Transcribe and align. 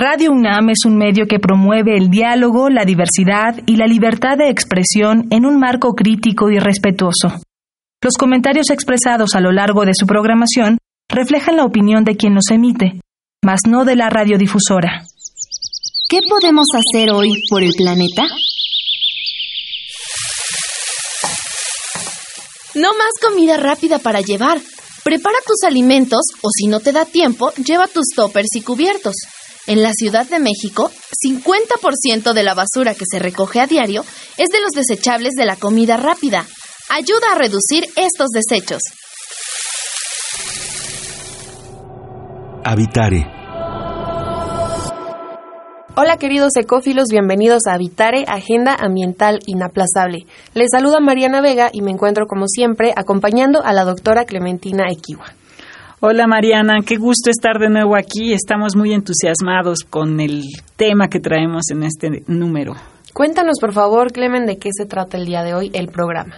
Radio 0.00 0.30
UNAM 0.30 0.70
es 0.70 0.84
un 0.86 0.96
medio 0.96 1.26
que 1.26 1.40
promueve 1.40 1.96
el 1.96 2.08
diálogo, 2.08 2.68
la 2.68 2.84
diversidad 2.84 3.58
y 3.66 3.74
la 3.74 3.88
libertad 3.88 4.38
de 4.38 4.48
expresión 4.48 5.26
en 5.30 5.44
un 5.44 5.58
marco 5.58 5.94
crítico 5.94 6.52
y 6.52 6.60
respetuoso. 6.60 7.40
Los 8.00 8.14
comentarios 8.16 8.70
expresados 8.70 9.34
a 9.34 9.40
lo 9.40 9.50
largo 9.50 9.84
de 9.84 9.94
su 9.94 10.06
programación 10.06 10.78
reflejan 11.08 11.56
la 11.56 11.64
opinión 11.64 12.04
de 12.04 12.16
quien 12.16 12.36
los 12.36 12.48
emite, 12.52 13.00
mas 13.44 13.62
no 13.66 13.84
de 13.84 13.96
la 13.96 14.08
radiodifusora. 14.08 15.02
¿Qué 16.08 16.20
podemos 16.30 16.66
hacer 16.76 17.10
hoy 17.10 17.32
por 17.50 17.64
el 17.64 17.72
planeta? 17.76 18.22
No 22.76 22.90
más 22.90 23.10
comida 23.20 23.56
rápida 23.56 23.98
para 23.98 24.20
llevar. 24.20 24.60
Prepara 25.02 25.38
tus 25.44 25.66
alimentos 25.66 26.20
o 26.40 26.50
si 26.56 26.68
no 26.68 26.78
te 26.78 26.92
da 26.92 27.04
tiempo, 27.04 27.52
lleva 27.54 27.88
tus 27.88 28.10
toppers 28.14 28.54
y 28.54 28.60
cubiertos. 28.62 29.16
En 29.68 29.82
la 29.82 29.92
Ciudad 29.92 30.26
de 30.26 30.38
México, 30.38 30.90
50% 31.22 32.32
de 32.32 32.42
la 32.42 32.54
basura 32.54 32.94
que 32.94 33.04
se 33.04 33.18
recoge 33.18 33.60
a 33.60 33.66
diario 33.66 34.02
es 34.38 34.48
de 34.48 34.62
los 34.62 34.70
desechables 34.70 35.34
de 35.34 35.44
la 35.44 35.56
comida 35.56 35.98
rápida. 35.98 36.46
Ayuda 36.88 37.32
a 37.34 37.38
reducir 37.38 37.84
estos 37.94 38.30
desechos. 38.30 38.80
Habitare. 42.64 43.26
Hola 45.96 46.16
queridos 46.16 46.56
ecófilos, 46.56 47.08
bienvenidos 47.10 47.66
a 47.66 47.74
Habitare, 47.74 48.24
Agenda 48.26 48.74
Ambiental 48.74 49.40
Inaplazable. 49.44 50.24
Les 50.54 50.68
saluda 50.70 50.98
Mariana 51.00 51.42
Vega 51.42 51.68
y 51.74 51.82
me 51.82 51.90
encuentro 51.90 52.26
como 52.26 52.46
siempre 52.48 52.94
acompañando 52.96 53.62
a 53.62 53.74
la 53.74 53.84
doctora 53.84 54.24
Clementina 54.24 54.84
Equiwa. 54.90 55.34
Hola 56.00 56.28
Mariana, 56.28 56.78
qué 56.86 56.94
gusto 56.94 57.28
estar 57.28 57.58
de 57.58 57.68
nuevo 57.68 57.96
aquí. 57.96 58.32
Estamos 58.32 58.76
muy 58.76 58.92
entusiasmados 58.92 59.80
con 59.80 60.20
el 60.20 60.44
tema 60.76 61.08
que 61.08 61.18
traemos 61.18 61.64
en 61.72 61.82
este 61.82 62.22
número. 62.28 62.74
Cuéntanos 63.12 63.58
por 63.60 63.72
favor, 63.72 64.12
Clemen, 64.12 64.46
de 64.46 64.58
qué 64.58 64.68
se 64.72 64.86
trata 64.86 65.16
el 65.16 65.26
día 65.26 65.42
de 65.42 65.54
hoy 65.54 65.72
el 65.74 65.88
programa. 65.88 66.36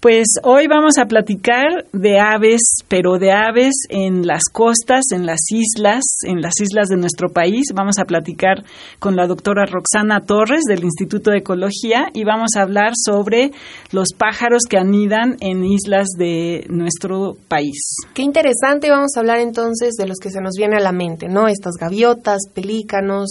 Pues 0.00 0.26
hoy 0.42 0.66
vamos 0.66 0.98
a 0.98 1.06
platicar 1.06 1.86
de 1.92 2.20
aves, 2.20 2.60
pero 2.86 3.18
de 3.18 3.32
aves 3.32 3.72
en 3.88 4.26
las 4.26 4.42
costas, 4.52 5.04
en 5.10 5.24
las 5.24 5.40
islas, 5.50 6.02
en 6.22 6.42
las 6.42 6.60
islas 6.60 6.88
de 6.88 6.98
nuestro 6.98 7.30
país. 7.30 7.72
Vamos 7.74 7.98
a 7.98 8.04
platicar 8.04 8.62
con 8.98 9.16
la 9.16 9.26
doctora 9.26 9.64
Roxana 9.64 10.20
Torres 10.20 10.64
del 10.68 10.84
Instituto 10.84 11.30
de 11.30 11.38
Ecología 11.38 12.08
y 12.12 12.24
vamos 12.24 12.50
a 12.56 12.62
hablar 12.62 12.92
sobre 12.94 13.52
los 13.90 14.08
pájaros 14.12 14.64
que 14.68 14.76
anidan 14.76 15.38
en 15.40 15.64
islas 15.64 16.08
de 16.18 16.66
nuestro 16.68 17.38
país. 17.48 17.96
Qué 18.12 18.20
interesante, 18.20 18.90
vamos 18.90 19.12
a 19.16 19.20
hablar 19.20 19.38
entonces 19.38 19.94
de 19.94 20.06
los 20.06 20.18
que 20.18 20.30
se 20.30 20.42
nos 20.42 20.56
viene 20.58 20.76
a 20.76 20.80
la 20.80 20.92
mente, 20.92 21.26
¿no? 21.28 21.48
Estas 21.48 21.76
gaviotas, 21.80 22.42
pelícanos, 22.52 23.30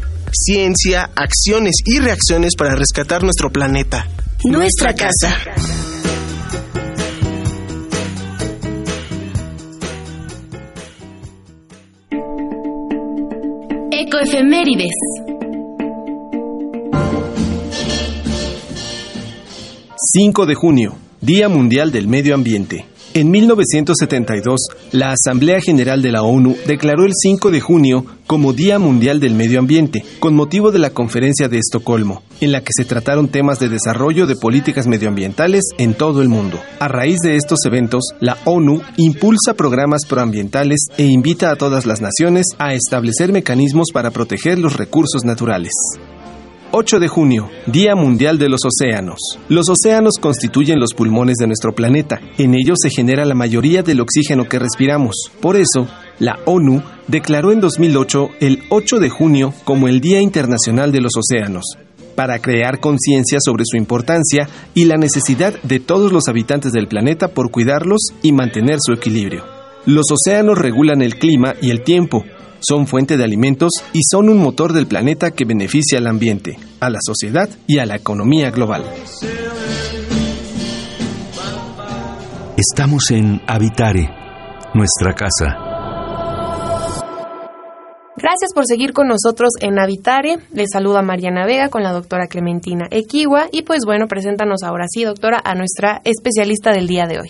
ciencia, 0.33 1.09
acciones 1.15 1.75
y 1.85 1.99
reacciones 1.99 2.55
para 2.57 2.75
rescatar 2.75 3.23
nuestro 3.23 3.51
planeta. 3.51 4.07
Nuestra, 4.43 4.93
casa. 4.93 5.37
Ecoefemérides. 13.91 14.95
5 20.13 20.45
de 20.45 20.55
junio, 20.55 20.97
Día 21.21 21.47
Mundial 21.47 21.91
del 21.91 22.07
Medio 22.07 22.35
Ambiente. 22.35 22.90
En 23.13 23.29
1972, 23.29 24.59
la 24.93 25.11
Asamblea 25.11 25.59
General 25.59 26.01
de 26.01 26.13
la 26.13 26.23
ONU 26.23 26.55
declaró 26.65 27.03
el 27.03 27.11
5 27.13 27.51
de 27.51 27.59
junio 27.59 28.05
como 28.25 28.53
Día 28.53 28.79
Mundial 28.79 29.19
del 29.19 29.35
Medio 29.35 29.59
Ambiente, 29.59 30.05
con 30.19 30.33
motivo 30.33 30.71
de 30.71 30.79
la 30.79 30.91
Conferencia 30.91 31.49
de 31.49 31.57
Estocolmo, 31.57 32.23
en 32.39 32.53
la 32.53 32.61
que 32.61 32.71
se 32.73 32.85
trataron 32.85 33.27
temas 33.27 33.59
de 33.59 33.67
desarrollo 33.67 34.27
de 34.27 34.37
políticas 34.37 34.87
medioambientales 34.87 35.63
en 35.77 35.93
todo 35.93 36.21
el 36.21 36.29
mundo. 36.29 36.57
A 36.79 36.87
raíz 36.87 37.17
de 37.21 37.35
estos 37.35 37.59
eventos, 37.65 38.05
la 38.21 38.37
ONU 38.45 38.81
impulsa 38.95 39.55
programas 39.55 40.05
proambientales 40.07 40.79
e 40.97 41.03
invita 41.03 41.51
a 41.51 41.57
todas 41.57 41.85
las 41.85 41.99
naciones 41.99 42.45
a 42.59 42.73
establecer 42.73 43.33
mecanismos 43.33 43.87
para 43.93 44.11
proteger 44.11 44.57
los 44.57 44.77
recursos 44.77 45.25
naturales. 45.25 45.73
8 46.73 46.99
de 46.99 47.09
junio, 47.09 47.49
Día 47.65 47.95
Mundial 47.95 48.39
de 48.39 48.47
los 48.47 48.61
Océanos. 48.65 49.19
Los 49.49 49.67
océanos 49.67 50.13
constituyen 50.21 50.79
los 50.79 50.93
pulmones 50.93 51.35
de 51.35 51.47
nuestro 51.47 51.73
planeta. 51.75 52.21
En 52.37 52.53
ellos 52.53 52.77
se 52.81 52.89
genera 52.89 53.25
la 53.25 53.35
mayoría 53.35 53.83
del 53.83 53.99
oxígeno 53.99 54.47
que 54.47 54.57
respiramos. 54.57 55.15
Por 55.41 55.57
eso, 55.57 55.89
la 56.19 56.39
ONU 56.45 56.81
declaró 57.07 57.51
en 57.51 57.59
2008 57.59 58.29
el 58.39 58.63
8 58.69 58.99
de 58.99 59.09
junio 59.09 59.53
como 59.65 59.89
el 59.89 59.99
Día 59.99 60.21
Internacional 60.21 60.93
de 60.93 61.01
los 61.01 61.11
Océanos 61.17 61.65
para 62.15 62.39
crear 62.39 62.79
conciencia 62.79 63.39
sobre 63.43 63.63
su 63.65 63.75
importancia 63.75 64.47
y 64.73 64.85
la 64.85 64.95
necesidad 64.95 65.53
de 65.63 65.79
todos 65.79 66.11
los 66.11 66.27
habitantes 66.29 66.71
del 66.71 66.87
planeta 66.87 67.29
por 67.29 67.51
cuidarlos 67.51 67.99
y 68.21 68.31
mantener 68.31 68.77
su 68.79 68.93
equilibrio. 68.93 69.43
Los 69.85 70.05
océanos 70.11 70.57
regulan 70.57 71.01
el 71.01 71.15
clima 71.15 71.55
y 71.61 71.71
el 71.71 71.83
tiempo, 71.83 72.23
son 72.61 72.87
fuente 72.87 73.17
de 73.17 73.23
alimentos 73.23 73.71
y 73.93 73.99
son 74.09 74.29
un 74.29 74.37
motor 74.37 74.73
del 74.73 74.87
planeta 74.87 75.31
que 75.31 75.45
beneficia 75.45 75.97
al 75.99 76.07
ambiente, 76.07 76.57
a 76.79 76.89
la 76.89 76.99
sociedad 77.01 77.49
y 77.67 77.79
a 77.79 77.85
la 77.85 77.95
economía 77.95 78.51
global. 78.51 78.83
Estamos 82.57 83.09
en 83.11 83.41
Habitare, 83.47 84.09
nuestra 84.73 85.13
casa. 85.13 85.71
Gracias 88.17 88.53
por 88.53 88.67
seguir 88.67 88.93
con 88.93 89.07
nosotros 89.07 89.49
en 89.61 89.79
Habitare. 89.79 90.37
Les 90.53 90.69
saluda 90.71 91.01
Mariana 91.01 91.47
Vega 91.47 91.69
con 91.69 91.81
la 91.81 91.91
doctora 91.91 92.27
Clementina 92.27 92.85
Equiwa. 92.91 93.47
Y 93.51 93.63
pues 93.63 93.79
bueno, 93.83 94.05
preséntanos 94.07 94.61
ahora 94.61 94.85
sí, 94.87 95.03
doctora, 95.03 95.41
a 95.43 95.55
nuestra 95.55 96.01
especialista 96.03 96.71
del 96.71 96.85
día 96.87 97.07
de 97.07 97.19
hoy. 97.19 97.29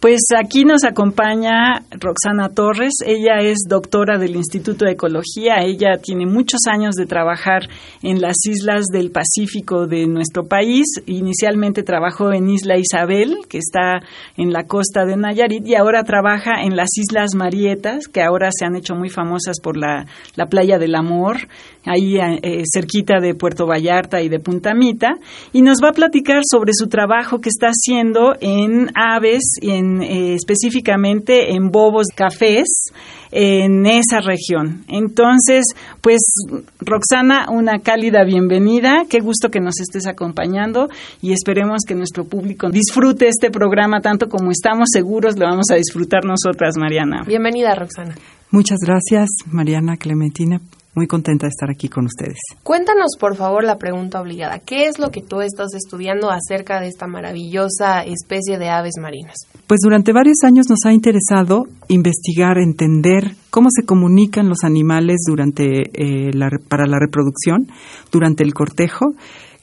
Pues 0.00 0.20
aquí 0.38 0.64
nos 0.64 0.84
acompaña 0.84 1.82
Roxana 1.90 2.50
Torres. 2.50 2.92
Ella 3.04 3.40
es 3.40 3.58
doctora 3.68 4.16
del 4.16 4.36
Instituto 4.36 4.84
de 4.84 4.92
Ecología. 4.92 5.56
Ella 5.64 5.98
tiene 6.00 6.24
muchos 6.24 6.60
años 6.70 6.94
de 6.94 7.04
trabajar 7.04 7.62
en 8.04 8.20
las 8.20 8.36
islas 8.48 8.84
del 8.92 9.10
Pacífico 9.10 9.88
de 9.88 10.06
nuestro 10.06 10.44
país. 10.44 10.86
Inicialmente 11.06 11.82
trabajó 11.82 12.32
en 12.32 12.48
Isla 12.48 12.76
Isabel, 12.78 13.38
que 13.48 13.58
está 13.58 13.98
en 14.36 14.52
la 14.52 14.68
costa 14.68 15.04
de 15.04 15.16
Nayarit, 15.16 15.66
y 15.66 15.74
ahora 15.74 16.04
trabaja 16.04 16.62
en 16.62 16.76
las 16.76 16.90
Islas 16.96 17.34
Marietas, 17.34 18.06
que 18.06 18.22
ahora 18.22 18.50
se 18.56 18.66
han 18.66 18.76
hecho 18.76 18.94
muy 18.94 19.08
famosas 19.08 19.56
por 19.60 19.76
la, 19.76 20.06
la 20.36 20.46
playa 20.46 20.78
del 20.78 20.94
amor, 20.94 21.48
ahí 21.88 22.16
eh, 22.16 22.62
cerquita 22.72 23.20
de 23.20 23.34
Puerto 23.34 23.66
Vallarta 23.66 24.20
y 24.22 24.28
de 24.28 24.38
Puntamita. 24.38 25.16
Y 25.52 25.62
nos 25.62 25.78
va 25.82 25.90
a 25.90 25.92
platicar 25.92 26.42
sobre 26.48 26.72
su 26.74 26.88
trabajo 26.88 27.40
que 27.40 27.48
está 27.48 27.68
haciendo 27.68 28.34
en 28.40 28.90
aves 28.94 29.42
y 29.60 29.70
en 29.70 30.02
eh, 30.02 30.34
específicamente 30.34 31.54
en 31.54 31.70
bobos 31.70 32.06
cafés 32.14 32.66
en 33.30 33.86
esa 33.86 34.20
región. 34.20 34.84
Entonces, 34.88 35.64
pues 36.00 36.20
Roxana, 36.80 37.46
una 37.50 37.80
cálida 37.80 38.24
bienvenida, 38.24 39.04
qué 39.08 39.20
gusto 39.20 39.50
que 39.50 39.60
nos 39.60 39.80
estés 39.80 40.06
acompañando 40.06 40.88
y 41.20 41.32
esperemos 41.32 41.82
que 41.86 41.94
nuestro 41.94 42.24
público 42.24 42.70
disfrute 42.70 43.28
este 43.28 43.50
programa 43.50 44.00
tanto 44.00 44.28
como 44.28 44.50
estamos 44.50 44.88
seguros 44.92 45.38
lo 45.38 45.46
vamos 45.46 45.66
a 45.70 45.76
disfrutar 45.76 46.24
nosotras, 46.24 46.76
Mariana. 46.78 47.24
Bienvenida, 47.26 47.74
Roxana. 47.74 48.14
Muchas 48.50 48.78
gracias, 48.84 49.28
Mariana 49.46 49.96
Clementina, 49.98 50.60
muy 50.98 51.06
contenta 51.06 51.46
de 51.46 51.50
estar 51.50 51.70
aquí 51.70 51.88
con 51.88 52.06
ustedes. 52.06 52.38
Cuéntanos, 52.64 53.12
por 53.20 53.36
favor, 53.36 53.62
la 53.62 53.78
pregunta 53.78 54.20
obligada. 54.20 54.58
¿Qué 54.58 54.88
es 54.88 54.98
lo 54.98 55.10
que 55.10 55.22
tú 55.22 55.40
estás 55.40 55.72
estudiando 55.74 56.28
acerca 56.30 56.80
de 56.80 56.88
esta 56.88 57.06
maravillosa 57.06 58.02
especie 58.02 58.58
de 58.58 58.68
aves 58.68 58.94
marinas? 59.00 59.36
Pues 59.68 59.78
durante 59.80 60.12
varios 60.12 60.38
años 60.42 60.66
nos 60.68 60.80
ha 60.84 60.92
interesado 60.92 61.66
investigar, 61.86 62.58
entender 62.58 63.36
cómo 63.50 63.68
se 63.70 63.86
comunican 63.86 64.48
los 64.48 64.64
animales 64.64 65.18
durante 65.24 65.82
eh, 65.92 66.30
para 66.68 66.86
la 66.86 66.98
reproducción, 66.98 67.68
durante 68.10 68.42
el 68.42 68.54
cortejo, 68.54 69.14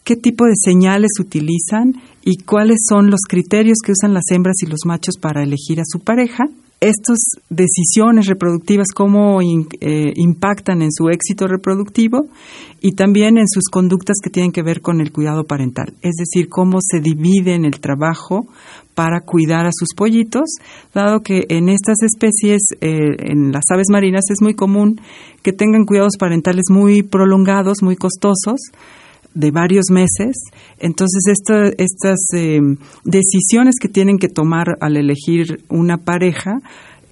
qué 0.06 0.16
tipo 0.16 0.46
de 0.46 0.54
señales 0.56 1.12
utilizan 1.20 1.96
y 2.24 2.44
cuáles 2.44 2.78
son 2.88 3.10
los 3.10 3.22
criterios 3.28 3.80
que 3.84 3.92
usan 3.92 4.14
las 4.14 4.32
hembras 4.32 4.56
y 4.62 4.68
los 4.68 4.86
machos 4.86 5.18
para 5.20 5.44
elegir 5.44 5.82
a 5.82 5.86
su 5.86 6.00
pareja 6.00 6.46
estas 6.86 7.18
decisiones 7.50 8.28
reproductivas, 8.28 8.88
cómo 8.96 9.42
eh, 9.42 10.14
impactan 10.16 10.82
en 10.82 10.92
su 10.92 11.10
éxito 11.10 11.48
reproductivo 11.48 12.28
y 12.82 12.92
también 12.94 13.38
en 13.38 13.48
sus 13.48 13.66
conductas 13.72 14.18
que 14.24 14.30
tienen 14.30 14.52
que 14.52 14.62
ver 14.62 14.82
con 14.82 15.02
el 15.02 15.12
cuidado 15.12 15.44
parental, 15.44 15.94
es 16.02 16.16
decir, 16.18 16.48
cómo 16.50 16.78
se 16.82 17.00
divide 17.00 17.56
en 17.56 17.66
el 17.66 17.80
trabajo 17.80 18.48
para 18.94 19.22
cuidar 19.22 19.66
a 19.66 19.72
sus 19.74 19.90
pollitos, 19.96 20.44
dado 20.94 21.20
que 21.20 21.46
en 21.50 21.70
estas 21.70 21.98
especies, 22.02 22.62
eh, 22.82 23.16
en 23.20 23.52
las 23.52 23.64
aves 23.74 23.88
marinas, 23.92 24.24
es 24.30 24.42
muy 24.42 24.54
común 24.54 25.02
que 25.44 25.52
tengan 25.52 25.86
cuidados 25.86 26.18
parentales 26.18 26.66
muy 26.70 27.04
prolongados, 27.04 27.82
muy 27.82 27.96
costosos, 27.96 28.60
de 29.36 29.52
varios 29.52 29.86
meses. 29.92 30.36
Entonces, 30.80 31.24
estas 31.78 32.20
eh, 32.34 32.60
decisiones 33.04 33.76
que 33.80 33.90
tienen 33.90 34.18
que 34.18 34.30
tomar 34.30 34.78
al 34.80 34.98
elegir 34.98 35.64
una 35.70 35.98
pareja, 35.98 36.62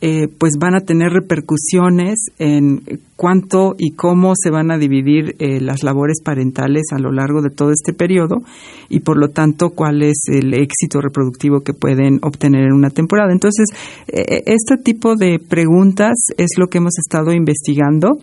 eh, 0.05 0.27
pues 0.37 0.55
van 0.59 0.75
a 0.75 0.81
tener 0.81 1.11
repercusiones 1.11 2.25
en 2.37 2.81
cuánto 3.15 3.73
y 3.77 3.91
cómo 3.91 4.33
se 4.35 4.49
van 4.49 4.69
a 4.69 4.77
dividir 4.77 5.35
eh, 5.39 5.61
las 5.61 5.81
labores 5.81 6.21
parentales 6.21 6.87
a 6.91 6.99
lo 6.99 7.13
largo 7.13 7.41
de 7.41 7.49
todo 7.49 7.71
este 7.71 7.93
periodo 7.93 8.43
y 8.89 8.99
por 8.99 9.17
lo 9.17 9.29
tanto 9.29 9.69
cuál 9.69 10.01
es 10.01 10.23
el 10.27 10.53
éxito 10.55 10.99
reproductivo 10.99 11.61
que 11.61 11.73
pueden 11.73 12.19
obtener 12.21 12.65
en 12.65 12.73
una 12.73 12.89
temporada. 12.89 13.31
Entonces, 13.31 13.67
este 14.07 14.75
tipo 14.75 15.15
de 15.15 15.39
preguntas 15.39 16.15
es 16.37 16.51
lo 16.57 16.67
que 16.67 16.79
hemos 16.79 16.97
estado 16.99 17.31
investigando. 17.31 18.17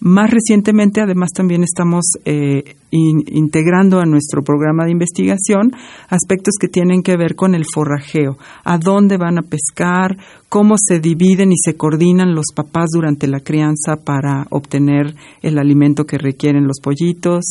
Más 0.00 0.30
recientemente, 0.30 1.00
además, 1.00 1.30
también 1.34 1.62
estamos 1.62 2.04
eh, 2.24 2.76
integrando 2.90 3.98
a 3.98 4.04
nuestro 4.04 4.42
programa 4.42 4.84
de 4.84 4.92
investigación 4.92 5.72
aspectos 6.08 6.54
que 6.60 6.68
tienen 6.68 7.02
que 7.02 7.16
ver 7.16 7.34
con 7.34 7.54
el 7.54 7.64
forrajeo, 7.64 8.36
a 8.64 8.78
dónde 8.78 9.16
van 9.16 9.38
a 9.38 9.42
pescar, 9.42 10.16
cómo 10.48 10.76
se 10.78 11.00
dividen 11.00 11.50
y 11.50 11.56
se 11.56 11.76
coordinan 11.76 12.34
los 12.34 12.46
papás 12.54 12.90
durante 12.92 13.26
la 13.26 13.40
crianza 13.40 13.96
para 13.96 14.46
obtener 14.50 15.14
el 15.42 15.58
alimento 15.58 16.04
que 16.04 16.18
requieren 16.18 16.66
los 16.66 16.80
pollitos, 16.80 17.44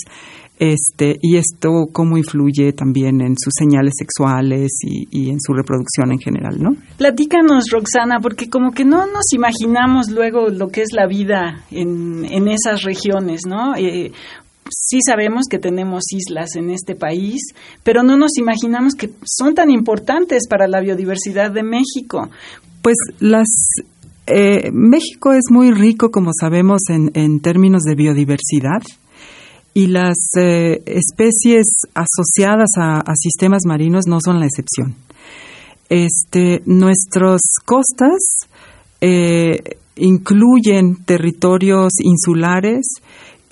este, 0.57 1.17
y 1.21 1.35
esto 1.35 1.87
cómo 1.91 2.17
influye 2.17 2.71
también 2.71 3.21
en 3.21 3.35
sus 3.37 3.53
señales 3.57 3.93
sexuales 3.97 4.71
y, 4.83 5.29
en 5.29 5.39
su 5.39 5.53
reproducción 5.53 6.11
en 6.11 6.19
general, 6.19 6.61
¿no? 6.61 6.71
Platícanos, 6.97 7.65
Roxana, 7.71 8.19
porque 8.21 8.49
como 8.49 8.71
que 8.71 8.85
no 8.85 9.05
nos 9.05 9.33
imaginamos 9.33 10.09
luego 10.09 10.47
lo 10.47 10.69
que 10.69 10.81
es 10.81 10.93
la 10.93 11.07
vida 11.07 11.63
en, 11.71 12.25
en 12.25 12.47
esas 12.47 12.83
regiones, 12.83 13.41
¿no? 13.45 13.75
Eh, 13.75 14.11
sí 14.69 14.99
sabemos 15.05 15.45
que 15.49 15.59
tenemos 15.59 16.03
islas 16.11 16.55
en 16.55 16.69
este 16.69 16.95
país, 16.95 17.41
pero 17.83 18.03
no 18.03 18.17
nos 18.17 18.37
imaginamos 18.37 18.93
que 18.95 19.09
son 19.25 19.55
tan 19.55 19.69
importantes 19.69 20.47
para 20.47 20.67
la 20.67 20.79
biodiversidad 20.79 21.51
de 21.51 21.63
México. 21.63 22.29
Pues 22.81 22.95
las 23.19 23.47
eh, 24.27 24.71
México 24.71 25.33
es 25.33 25.45
muy 25.51 25.71
rico, 25.71 26.11
como 26.11 26.31
sabemos, 26.39 26.81
en, 26.89 27.11
en 27.13 27.41
términos 27.41 27.83
de 27.83 27.95
biodiversidad 27.95 28.81
y 29.75 29.87
las 29.87 30.15
eh, 30.37 30.81
especies 30.85 31.65
asociadas 31.93 32.69
a, 32.77 33.03
sistemas 33.13 33.63
marinos 33.65 34.05
no 34.07 34.19
son 34.23 34.39
la 34.39 34.45
excepción. 34.45 34.95
Este, 35.89 36.61
nuestras 36.65 37.41
costas 37.65 38.47
eh, 39.01 39.77
incluyen 39.97 41.03
territorios 41.03 41.91
insulares 42.01 42.85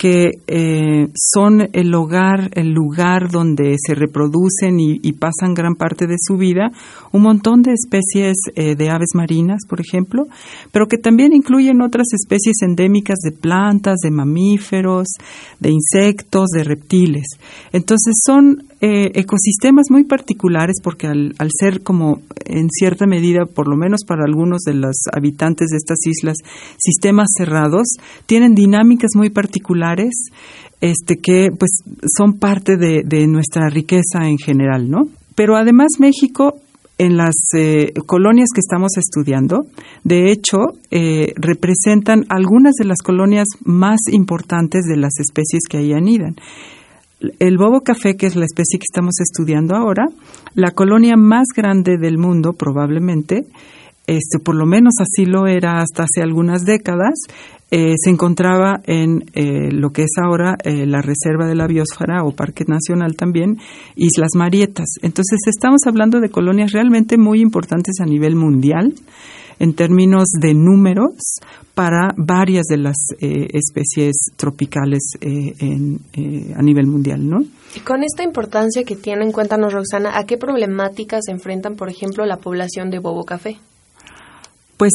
que 0.04 0.32
eh, 0.48 1.08
son 1.14 1.70
el 1.72 1.94
hogar, 1.94 2.50
el 2.52 2.72
lugar 2.72 3.30
donde 3.30 3.76
se 3.78 3.94
reproducen 3.94 4.78
y, 4.78 5.12
pasan 5.12 5.54
gran 5.54 5.76
parte 5.76 6.06
de 6.06 6.16
su 6.18 6.36
vida, 6.36 6.70
un 7.10 7.22
montón 7.22 7.62
de 7.62 7.72
especies 7.72 8.36
eh, 8.54 8.74
de 8.74 8.90
aves 8.90 9.14
marinas, 9.14 9.62
por 9.66 9.80
ejemplo, 9.80 10.24
pero 10.72 10.88
que 10.88 10.98
también 10.98 11.32
incluyen 11.32 11.80
otras 11.80 12.08
especies 12.12 12.56
endémicas 12.60 13.20
de 13.20 13.32
plantas, 13.32 14.00
de 14.02 14.10
mamíferos, 14.10 15.06
de 15.58 15.70
insectos, 15.70 16.50
de 16.50 16.64
reptiles. 16.64 17.24
Entonces 17.72 18.14
son 18.26 18.64
eh, 18.82 19.12
ecosistemas 19.14 19.86
muy 19.88 20.04
particulares 20.04 20.82
porque 20.82 21.06
al, 21.06 21.34
al, 21.38 21.48
ser 21.58 21.82
como 21.82 22.20
en 22.44 22.68
cierta 22.68 23.06
medida, 23.06 23.46
por 23.46 23.68
lo 23.68 23.76
menos 23.76 24.04
para 24.06 24.24
algunos 24.26 24.60
de 24.64 24.74
los 24.74 24.96
habitantes 25.14 25.68
de 25.70 25.78
estas 25.78 26.06
islas, 26.06 26.36
sistemas 26.76 27.28
cerrados, 27.34 27.86
tienen 28.26 28.54
dinámicas 28.54 29.12
muy 29.14 29.30
particulares 29.30 29.93
este, 30.80 31.16
que 31.16 31.48
pues 31.58 31.82
son 32.16 32.38
parte 32.38 32.76
de, 32.76 33.26
nuestra 33.26 33.68
riqueza 33.68 34.28
en 34.28 34.38
general, 34.38 34.90
¿no? 34.90 35.08
Pero 35.34 35.56
además 35.56 35.92
México 35.98 36.54
en 36.96 37.16
las 37.16 37.34
eh, 37.56 37.92
colonias 38.06 38.50
que 38.54 38.60
estamos 38.60 38.96
estudiando, 38.96 39.66
de 40.04 40.30
hecho, 40.30 40.58
eh, 40.90 41.32
representan 41.36 42.24
algunas 42.28 42.74
de 42.74 42.84
las 42.84 42.98
colonias 42.98 43.48
más 43.64 44.00
importantes 44.12 44.84
de 44.84 44.96
las 44.96 45.18
especies 45.18 45.62
que 45.68 45.78
ahí 45.78 45.92
anidan 45.92 46.36
el 47.38 47.56
bobo 47.56 47.80
café, 47.80 48.16
que 48.16 48.26
es 48.26 48.36
la 48.36 48.44
especie 48.44 48.78
que 48.78 48.86
estamos 48.90 49.14
estudiando 49.20 49.76
ahora, 49.76 50.04
la 50.54 50.70
colonia 50.72 51.16
más 51.16 51.46
grande 51.54 51.96
del 51.98 52.18
mundo 52.18 52.52
probablemente, 52.52 53.46
este, 54.06 54.38
por 54.38 54.54
lo 54.54 54.66
menos 54.66 54.94
así 55.00 55.24
lo 55.24 55.46
era 55.46 55.80
hasta 55.80 56.04
hace 56.04 56.22
algunas 56.22 56.64
décadas, 56.64 57.14
eh, 57.70 57.94
se 57.96 58.10
encontraba 58.10 58.80
en 58.84 59.24
eh, 59.32 59.72
lo 59.72 59.90
que 59.90 60.02
es 60.02 60.12
ahora 60.22 60.56
eh, 60.62 60.86
la 60.86 61.00
Reserva 61.00 61.46
de 61.46 61.54
la 61.54 61.66
Biosfera 61.66 62.22
o 62.22 62.32
Parque 62.32 62.64
Nacional 62.68 63.16
también, 63.16 63.58
Islas 63.96 64.30
Marietas. 64.36 64.86
Entonces 65.02 65.40
estamos 65.46 65.80
hablando 65.86 66.20
de 66.20 66.28
colonias 66.28 66.72
realmente 66.72 67.16
muy 67.16 67.40
importantes 67.40 68.00
a 68.00 68.04
nivel 68.04 68.36
mundial 68.36 68.94
en 69.58 69.74
términos 69.74 70.26
de 70.38 70.52
números 70.54 71.40
para 71.74 72.12
varias 72.16 72.66
de 72.66 72.76
las 72.76 72.96
eh, 73.20 73.48
especies 73.52 74.16
tropicales 74.36 75.02
eh, 75.20 75.54
a 76.56 76.62
nivel 76.62 76.86
mundial, 76.86 77.28
¿no? 77.28 77.38
Y 77.74 77.80
con 77.80 78.04
esta 78.04 78.22
importancia 78.22 78.84
que 78.84 78.94
tienen, 78.94 79.32
cuéntanos, 79.32 79.72
Roxana, 79.72 80.16
¿a 80.16 80.26
qué 80.26 80.36
problemáticas 80.36 81.22
se 81.26 81.32
enfrentan, 81.32 81.74
por 81.74 81.88
ejemplo, 81.88 82.24
la 82.24 82.36
población 82.36 82.90
de 82.90 83.00
bobo 83.00 83.24
café? 83.24 83.58
Pues 84.76 84.92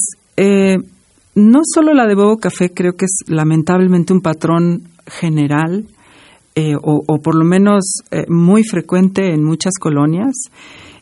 no 1.35 1.59
solo 1.63 1.93
la 1.93 2.07
de 2.07 2.15
bobo 2.15 2.37
café, 2.37 2.71
creo 2.71 2.93
que 2.93 3.05
es 3.05 3.27
lamentablemente 3.27 4.13
un 4.13 4.21
patrón 4.21 4.83
general 5.05 5.85
o, 6.81 7.03
o, 7.07 7.17
por 7.21 7.35
lo 7.35 7.45
menos 7.45 7.85
muy 8.27 8.63
frecuente 8.63 9.33
en 9.33 9.43
muchas 9.43 9.73
colonias. 9.79 10.35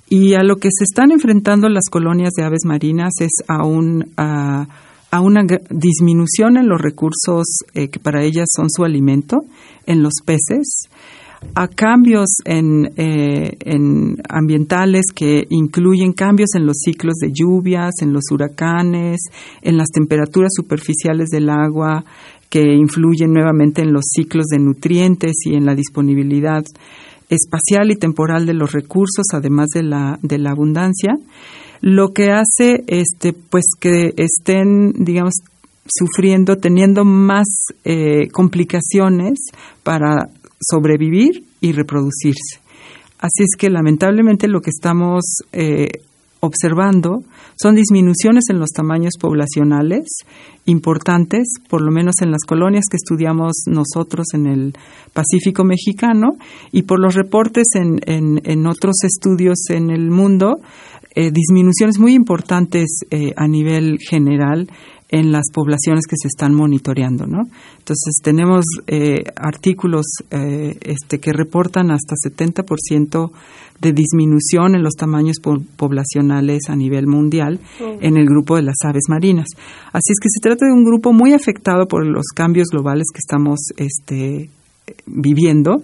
Y 0.10 0.36
a 0.36 0.44
lo 0.44 0.56
que 0.56 0.70
se 0.72 0.86
están 0.86 1.12
enfrentando 1.12 1.68
las 1.68 1.90
colonias 1.90 2.32
de 2.38 2.44
aves 2.44 2.64
marinas 2.66 3.16
es 3.20 3.44
a, 3.48 3.66
un, 3.66 4.14
a, 4.16 4.68
una 5.20 5.42
disminución 5.70 6.56
en 6.58 6.70
los 6.70 6.80
recursos 6.80 7.46
eh, 7.74 7.90
que 7.90 8.00
para 8.00 8.24
ellas 8.24 8.48
son 8.56 8.70
su 8.70 8.86
alimento, 8.86 9.42
en 9.86 10.02
los 10.04 10.14
peces, 10.26 10.84
a 11.56 11.68
cambios 11.68 12.30
en, 12.46 12.86
eh, 12.98 13.58
en, 13.60 14.18
ambientales 14.30 15.06
que 15.14 15.46
incluyen 15.50 16.14
cambios 16.14 16.56
en 16.56 16.66
los 16.66 16.78
ciclos 16.84 17.16
de 17.16 17.32
lluvias, 17.32 17.96
en 18.02 18.14
los 18.14 18.32
huracanes, 18.32 19.22
en 19.62 19.78
las 19.78 19.90
temperaturas 19.90 20.52
superficiales 20.56 21.30
del 21.30 21.50
agua, 21.50 22.04
que 22.50 22.62
influyen 22.62 23.34
nuevamente 23.34 23.82
en 23.82 23.94
los 23.94 24.06
ciclos 24.14 24.46
de 24.48 24.60
nutrientes 24.60 25.34
y 25.46 25.56
en 25.56 25.66
la 25.66 25.76
disponibilidad 25.76 26.64
espacial 27.30 27.92
y 27.92 27.96
temporal 27.96 28.46
de 28.46 28.54
los 28.54 28.72
recursos, 28.72 29.26
además 29.34 29.68
de 29.74 29.84
la, 29.84 30.18
de 30.22 30.38
la 30.38 30.52
abundancia, 30.52 31.18
lo 31.82 32.14
que 32.14 32.32
hace 32.32 32.84
este, 32.88 33.34
pues 33.34 33.66
que 33.80 34.14
estén, 34.18 34.94
digamos, 34.94 35.36
sufriendo, 35.88 36.58
teniendo 36.58 37.06
más 37.06 37.48
eh, 37.86 38.28
complicaciones 38.32 39.40
para 39.84 40.30
sobrevivir 40.60 41.46
y 41.62 41.72
reproducirse. 41.72 42.60
Así 43.20 43.44
es 43.44 43.56
que 43.58 43.70
lamentablemente 43.70 44.48
lo 44.48 44.62
que 44.62 44.70
estamos 44.70 45.40
eh, 45.52 45.90
observando 46.40 47.24
son 47.60 47.76
disminuciones 47.76 48.46
en 48.50 48.60
los 48.60 48.70
tamaños 48.70 49.14
poblacionales 49.20 50.06
importantes, 50.66 51.48
por 51.70 51.82
lo 51.82 51.92
menos 51.92 52.22
en 52.22 52.32
las 52.32 52.44
colonias 52.44 52.86
que 52.90 52.98
estudiamos 52.98 53.64
nosotros 53.66 54.28
en 54.34 54.48
el 54.48 54.74
Pacífico 55.14 55.64
mexicano 55.64 56.38
y 56.72 56.84
por 56.84 57.00
los 57.00 57.16
reportes 57.16 57.68
en, 57.74 58.00
en, 58.06 58.68
otros 58.68 58.98
estudios 59.04 59.58
en 59.70 59.90
el 59.90 60.12
mundo, 60.12 60.60
eh, 61.16 61.32
disminuciones 61.32 61.98
muy 61.98 62.14
importantes 62.14 63.00
eh, 63.10 63.34
a 63.36 63.48
nivel 63.48 63.98
general 63.98 64.70
en 65.10 65.32
las 65.32 65.46
poblaciones 65.54 66.06
que 66.06 66.16
se 66.22 66.28
están 66.28 66.54
monitoreando, 66.54 67.26
¿no? 67.26 67.44
Entonces 67.78 68.16
tenemos 68.22 68.66
eh, 68.88 69.24
artículos 69.36 70.06
este, 70.30 71.20
que 71.20 71.32
reportan 71.32 71.92
hasta 71.92 72.16
70% 72.16 73.32
de 73.80 73.94
disminución 73.94 74.76
en 74.76 74.84
los 74.84 74.96
tamaños 74.96 75.38
poblacionales 75.78 76.64
a 76.68 76.76
nivel 76.76 77.08
mundial 77.08 77.60
en 77.80 78.18
el 78.18 78.26
grupo 78.26 78.56
de 78.56 78.64
las 78.64 78.78
aves 78.84 79.04
marinas. 79.08 79.48
Así 79.94 80.12
es 80.12 80.20
que 80.22 80.30
se 80.30 80.42
trata 80.42 80.66
de 80.66 80.74
un 80.74 80.84
grupo 80.84 81.14
muy 81.14 81.34
afectado 81.34 81.88
por 81.88 82.06
los 82.06 82.26
cambios 82.34 82.68
globales 82.72 83.06
que 83.14 83.20
estamos 83.20 83.60
este, 83.78 84.50
viviendo. 85.06 85.84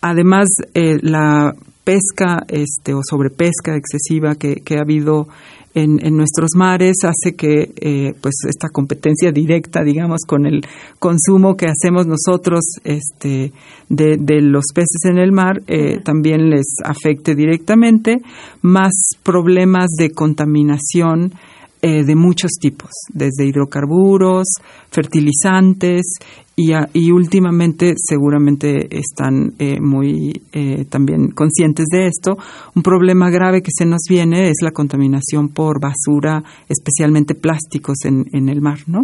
Además, 0.00 0.48
eh, 0.74 0.98
la 1.02 1.54
pesca 1.84 2.44
este, 2.48 2.94
o 2.94 3.00
sobrepesca 3.02 3.76
excesiva 3.76 4.34
que, 4.34 4.56
que 4.56 4.76
ha 4.76 4.82
habido 4.82 5.28
en, 5.74 6.16
nuestros 6.16 6.50
mares 6.56 6.96
hace 7.04 7.36
que 7.36 7.72
eh, 7.76 8.12
pues 8.20 8.34
esta 8.48 8.68
competencia 8.68 9.30
directa 9.30 9.82
digamos 9.84 10.20
con 10.26 10.46
el 10.46 10.62
consumo 10.98 11.56
que 11.56 11.66
hacemos 11.66 12.06
nosotros 12.06 12.60
este 12.84 13.52
de, 13.88 14.16
de 14.18 14.40
los 14.40 14.64
peces 14.74 15.04
en 15.04 15.18
el 15.18 15.32
mar 15.32 15.62
eh, 15.68 15.98
también 16.02 16.50
les 16.50 16.66
afecte 16.84 17.34
directamente 17.34 18.18
más 18.62 18.92
problemas 19.22 19.90
de 19.96 20.10
contaminación 20.10 21.32
eh, 21.82 22.04
de 22.04 22.14
muchos 22.14 22.50
tipos, 22.60 22.90
desde 23.12 23.46
hidrocarburos, 23.46 24.46
fertilizantes 24.90 26.18
y, 26.54 26.72
y 26.92 27.10
últimamente 27.10 27.94
seguramente 27.96 28.86
están 28.90 29.54
eh, 29.58 29.80
muy 29.80 30.32
eh, 30.52 30.84
también 30.90 31.30
conscientes 31.30 31.86
de 31.90 32.06
esto. 32.06 32.36
Un 32.74 32.82
problema 32.82 33.30
grave 33.30 33.62
que 33.62 33.70
se 33.74 33.86
nos 33.86 34.02
viene 34.08 34.50
es 34.50 34.58
la 34.62 34.72
contaminación 34.72 35.48
por 35.48 35.80
basura, 35.80 36.42
especialmente 36.68 37.34
plásticos 37.34 38.04
en, 38.04 38.24
en 38.32 38.50
el 38.50 38.60
mar, 38.60 38.78
¿no? 38.86 39.00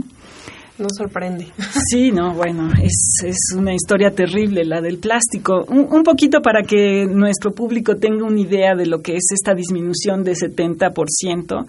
Nos 0.78 0.92
sorprende. 0.98 1.46
Sí, 1.88 2.10
no, 2.10 2.34
bueno, 2.34 2.68
es, 2.82 3.24
es 3.24 3.56
una 3.56 3.72
historia 3.72 4.10
terrible 4.10 4.64
la 4.64 4.80
del 4.80 4.98
plástico. 4.98 5.64
Un, 5.68 5.86
un, 5.90 6.02
poquito 6.02 6.40
para 6.42 6.62
que 6.62 7.06
nuestro 7.06 7.52
público 7.52 7.96
tenga 7.96 8.26
una 8.26 8.40
idea 8.40 8.74
de 8.74 8.86
lo 8.86 9.00
que 9.00 9.12
es 9.12 9.24
esta 9.32 9.54
disminución 9.54 10.24
de 10.24 10.32
70%. 10.32 11.66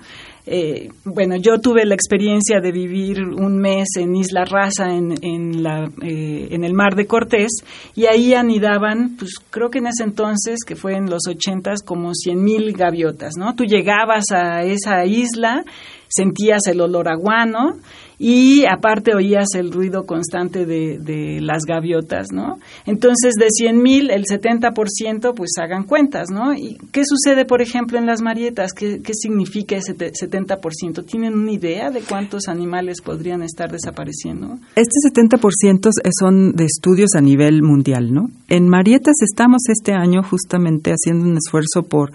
Eh, 0.50 0.92
bueno, 1.04 1.36
yo 1.36 1.60
tuve 1.60 1.86
la 1.86 1.94
experiencia 1.94 2.62
de 2.62 2.72
vivir 2.72 3.22
un 3.22 3.58
mes 3.58 3.90
en 3.98 4.16
Isla 4.16 4.46
Raza, 4.46 4.96
en, 4.96 5.14
en, 5.22 5.62
la, 5.62 5.92
eh, 6.02 6.48
en 6.52 6.64
el 6.64 6.74
mar 6.74 6.96
de 6.96 7.06
Cortés, 7.06 7.52
y 7.96 8.06
ahí 8.06 8.34
anidaban, 8.34 9.18
pues 9.18 9.34
creo 9.50 9.70
que 9.70 9.80
en 9.80 9.88
ese 9.88 10.04
entonces, 10.04 10.60
que 10.66 10.78
fue 10.78 10.96
en 10.96 11.10
los 11.10 11.28
ochentas, 11.28 11.82
como 11.84 12.14
cien 12.14 12.42
mil 12.42 12.72
gaviotas, 12.72 13.34
¿no? 13.38 13.56
Tú 13.56 13.66
llegabas 13.66 14.24
a 14.34 14.64
esa 14.64 15.06
isla, 15.06 15.66
sentías 16.08 16.66
el 16.68 16.80
olor 16.80 17.10
aguano, 17.10 17.76
y 18.20 18.66
aparte 18.66 19.14
oías 19.14 19.54
el 19.56 19.72
ruido 19.72 20.06
constante 20.06 20.66
de, 20.66 20.98
de 20.98 21.40
las 21.40 21.64
gaviotas, 21.68 22.32
¿no? 22.32 22.58
Entonces, 22.86 23.36
de 23.36 23.50
100 23.50 23.82
mil, 23.82 24.10
el 24.10 24.26
70%, 24.26 25.34
pues 25.36 25.52
hagan 25.62 25.84
cuentas, 25.84 26.30
¿no? 26.32 26.54
¿Y 26.54 26.78
qué 26.92 27.04
sucede, 27.06 27.46
por 27.46 27.62
ejemplo, 27.62 27.98
en 28.00 28.08
las 28.08 28.22
marietas? 28.22 28.74
¿Qué, 28.74 29.02
qué 29.04 29.14
significa 29.14 29.76
ese 29.76 29.96
70%? 29.96 30.37
¿Tienen 30.46 31.34
una 31.34 31.52
idea 31.52 31.90
de 31.92 32.02
cuántos 32.02 32.48
animales 32.48 33.02
podrían 33.02 33.42
estar 33.44 33.72
desapareciendo? 33.72 34.58
Este 34.76 34.96
70% 35.14 35.90
son 36.20 36.54
de 36.54 36.66
estudios 36.66 37.12
a 37.16 37.22
nivel 37.22 37.64
mundial, 37.64 38.14
¿no? 38.14 38.30
En 38.48 38.70
marietas 38.70 39.16
estamos 39.22 39.64
este 39.70 39.94
año 39.94 40.22
justamente 40.24 40.92
haciendo 40.92 41.26
un 41.26 41.38
esfuerzo 41.38 41.84
por 41.84 42.12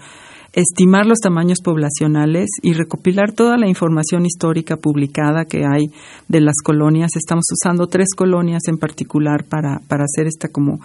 estimar 0.53 1.07
los 1.07 1.19
tamaños 1.19 1.59
poblacionales 1.63 2.49
y 2.61 2.73
recopilar 2.73 3.31
toda 3.31 3.57
la 3.57 3.67
información 3.67 4.25
histórica 4.25 4.77
publicada 4.77 5.45
que 5.45 5.65
hay 5.65 5.87
de 6.27 6.41
las 6.41 6.55
colonias. 6.63 7.15
Estamos 7.15 7.45
usando 7.51 7.87
tres 7.87 8.09
colonias 8.15 8.61
en 8.67 8.77
particular 8.77 9.45
para, 9.45 9.79
para 9.87 10.03
hacer 10.03 10.27
esta 10.27 10.49
como 10.49 10.79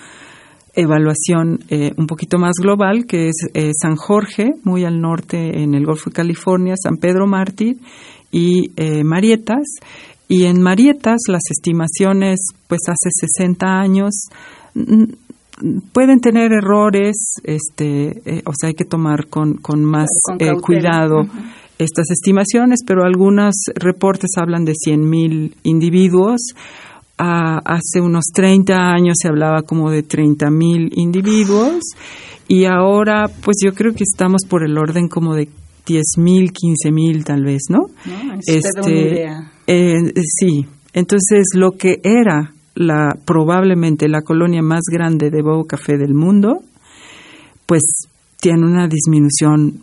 evaluación 0.74 1.60
eh, 1.68 1.92
un 1.96 2.06
poquito 2.06 2.38
más 2.38 2.54
global, 2.60 3.06
que 3.06 3.28
es 3.28 3.36
eh, 3.54 3.72
San 3.80 3.96
Jorge, 3.96 4.54
muy 4.64 4.84
al 4.84 5.00
norte 5.00 5.62
en 5.62 5.74
el 5.74 5.84
Golfo 5.84 6.10
de 6.10 6.16
California, 6.16 6.74
San 6.76 6.96
Pedro 6.96 7.26
Mártir 7.26 7.78
y 8.30 8.70
eh, 8.76 9.04
Marietas. 9.04 9.66
Y 10.28 10.44
en 10.44 10.60
Marietas 10.60 11.20
las 11.28 11.42
estimaciones, 11.50 12.40
pues 12.66 12.80
hace 12.88 13.08
60 13.10 13.66
años, 13.66 14.28
pueden 15.92 16.20
tener 16.20 16.52
errores, 16.52 17.34
este, 17.42 18.20
eh, 18.24 18.42
o 18.44 18.52
sea, 18.58 18.68
hay 18.68 18.74
que 18.74 18.84
tomar 18.84 19.26
con, 19.26 19.54
con 19.54 19.84
más 19.84 20.08
eh, 20.38 20.52
cuidado 20.60 21.26
estas 21.78 22.10
estimaciones, 22.10 22.80
pero 22.86 23.04
algunos 23.04 23.54
reportes 23.74 24.30
hablan 24.36 24.64
de 24.64 24.72
100.000 24.72 25.54
individuos. 25.62 26.40
Ah, 27.18 27.60
hace 27.64 28.00
unos 28.00 28.26
30 28.32 28.74
años 28.74 29.16
se 29.20 29.28
hablaba 29.28 29.62
como 29.62 29.90
de 29.90 30.06
30.000 30.06 30.90
individuos 30.92 31.82
y 32.46 32.64
ahora 32.64 33.26
pues 33.42 33.56
yo 33.64 33.74
creo 33.74 33.92
que 33.92 34.04
estamos 34.04 34.42
por 34.48 34.64
el 34.64 34.78
orden 34.78 35.08
como 35.08 35.34
de 35.34 35.48
10.000, 35.84 36.52
15.000 36.52 37.24
tal 37.24 37.42
vez, 37.42 37.62
¿no? 37.70 37.86
este, 38.46 39.26
eh, 39.66 40.12
sí, 40.38 40.66
entonces 40.92 41.48
lo 41.54 41.72
que 41.72 42.00
era 42.04 42.52
la 42.74 43.16
probablemente 43.24 44.08
la 44.08 44.22
colonia 44.22 44.62
más 44.62 44.82
grande 44.90 45.30
de 45.30 45.42
bobo 45.42 45.64
café 45.64 45.96
del 45.98 46.14
mundo, 46.14 46.62
pues 47.66 47.82
tiene 48.40 48.64
una 48.64 48.86
disminución 48.86 49.82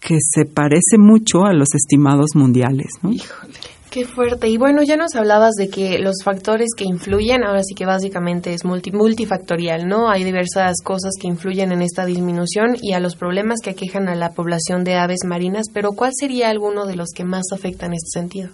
que 0.00 0.18
se 0.20 0.46
parece 0.46 0.98
mucho 0.98 1.44
a 1.44 1.52
los 1.52 1.74
estimados 1.74 2.30
mundiales, 2.34 2.88
¿no? 3.02 3.12
Híjole. 3.12 3.54
Qué 3.92 4.06
fuerte. 4.06 4.48
Y 4.48 4.56
bueno, 4.56 4.82
ya 4.82 4.96
nos 4.96 5.14
hablabas 5.16 5.52
de 5.58 5.68
que 5.68 5.98
los 5.98 6.24
factores 6.24 6.70
que 6.74 6.84
influyen, 6.84 7.44
ahora 7.44 7.62
sí 7.62 7.74
que 7.74 7.84
básicamente 7.84 8.54
es 8.54 8.64
multi, 8.64 8.90
multifactorial, 8.90 9.86
¿no? 9.86 10.08
Hay 10.08 10.24
diversas 10.24 10.76
cosas 10.82 11.12
que 11.20 11.28
influyen 11.28 11.72
en 11.72 11.82
esta 11.82 12.06
disminución 12.06 12.74
y 12.80 12.94
a 12.94 13.00
los 13.00 13.16
problemas 13.16 13.58
que 13.62 13.68
aquejan 13.68 14.08
a 14.08 14.14
la 14.14 14.30
población 14.30 14.82
de 14.82 14.94
aves 14.94 15.26
marinas, 15.28 15.66
pero 15.74 15.90
¿cuál 15.90 16.12
sería 16.18 16.48
alguno 16.48 16.86
de 16.86 16.96
los 16.96 17.10
que 17.14 17.24
más 17.24 17.42
afectan 17.52 17.90
en 17.90 17.96
este 17.96 18.18
sentido? 18.18 18.48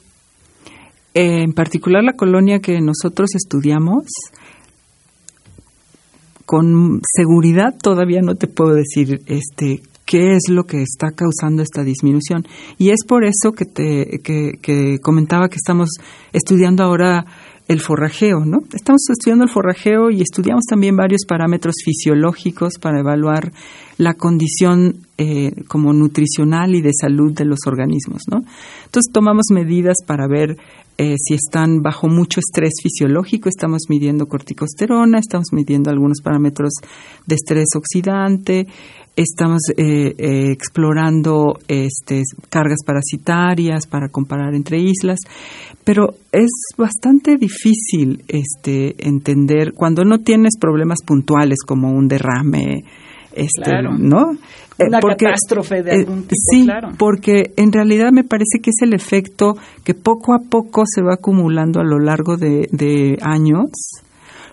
en 1.14 1.52
particular 1.52 2.04
la 2.04 2.12
colonia 2.12 2.60
que 2.60 2.80
nosotros 2.80 3.30
estudiamos, 3.34 4.04
con 6.46 7.00
seguridad 7.02 7.74
todavía 7.80 8.20
no 8.22 8.36
te 8.36 8.46
puedo 8.46 8.74
decir 8.74 9.20
este 9.26 9.82
qué 10.08 10.36
es 10.36 10.48
lo 10.48 10.64
que 10.64 10.82
está 10.82 11.10
causando 11.10 11.62
esta 11.62 11.84
disminución. 11.84 12.46
Y 12.78 12.90
es 12.90 13.04
por 13.06 13.24
eso 13.24 13.52
que 13.52 13.66
te 13.66 14.20
que 14.22 14.98
comentaba 15.00 15.48
que 15.48 15.56
estamos 15.56 15.90
estudiando 16.32 16.82
ahora 16.82 17.26
el 17.68 17.80
forrajeo, 17.80 18.46
¿no? 18.46 18.60
Estamos 18.72 19.02
estudiando 19.10 19.44
el 19.44 19.50
forrajeo 19.50 20.10
y 20.10 20.22
estudiamos 20.22 20.64
también 20.64 20.96
varios 20.96 21.26
parámetros 21.28 21.74
fisiológicos 21.84 22.78
para 22.80 23.00
evaluar 23.00 23.52
la 23.98 24.14
condición 24.14 25.06
eh, 25.18 25.52
como 25.68 25.92
nutricional 25.92 26.74
y 26.74 26.80
de 26.80 26.92
salud 26.98 27.34
de 27.34 27.44
los 27.44 27.58
organismos, 27.66 28.22
¿no? 28.30 28.38
Entonces 28.86 29.12
tomamos 29.12 29.46
medidas 29.52 29.98
para 30.06 30.26
ver 30.26 30.56
eh, 30.96 31.16
si 31.18 31.34
están 31.34 31.82
bajo 31.82 32.08
mucho 32.08 32.40
estrés 32.40 32.72
fisiológico, 32.82 33.50
estamos 33.50 33.82
midiendo 33.90 34.26
corticosterona, 34.26 35.18
estamos 35.18 35.48
midiendo 35.52 35.90
algunos 35.90 36.22
parámetros 36.22 36.72
de 37.26 37.34
estrés 37.34 37.68
oxidante, 37.76 38.66
estamos 39.18 39.62
eh, 39.76 40.14
eh, 40.16 40.52
explorando 40.52 41.58
este, 41.66 42.22
cargas 42.48 42.78
parasitarias 42.86 43.86
para 43.88 44.08
comparar 44.08 44.54
entre 44.54 44.78
islas, 44.78 45.18
pero 45.84 46.14
es 46.30 46.50
bastante 46.76 47.36
difícil 47.36 48.22
este, 48.28 48.94
entender 49.06 49.72
cuando 49.74 50.04
no 50.04 50.18
tienes 50.18 50.56
problemas 50.60 50.98
puntuales 51.04 51.58
como 51.66 51.90
un 51.90 52.06
derrame, 52.06 52.84
este, 53.32 53.82
¿no? 53.82 54.34
Eh, 54.78 54.86
Una 54.86 55.00
catástrofe 55.00 55.82
de 55.82 55.90
algún 55.90 56.22
tipo, 56.22 56.36
sí, 56.52 56.68
porque 56.96 57.52
en 57.56 57.72
realidad 57.72 58.12
me 58.12 58.22
parece 58.22 58.60
que 58.62 58.70
es 58.70 58.82
el 58.82 58.94
efecto 58.94 59.56
que 59.82 59.94
poco 59.94 60.32
a 60.32 60.48
poco 60.48 60.84
se 60.86 61.02
va 61.02 61.14
acumulando 61.14 61.80
a 61.80 61.84
lo 61.84 61.98
largo 61.98 62.36
de, 62.36 62.68
de 62.70 63.18
años 63.20 63.70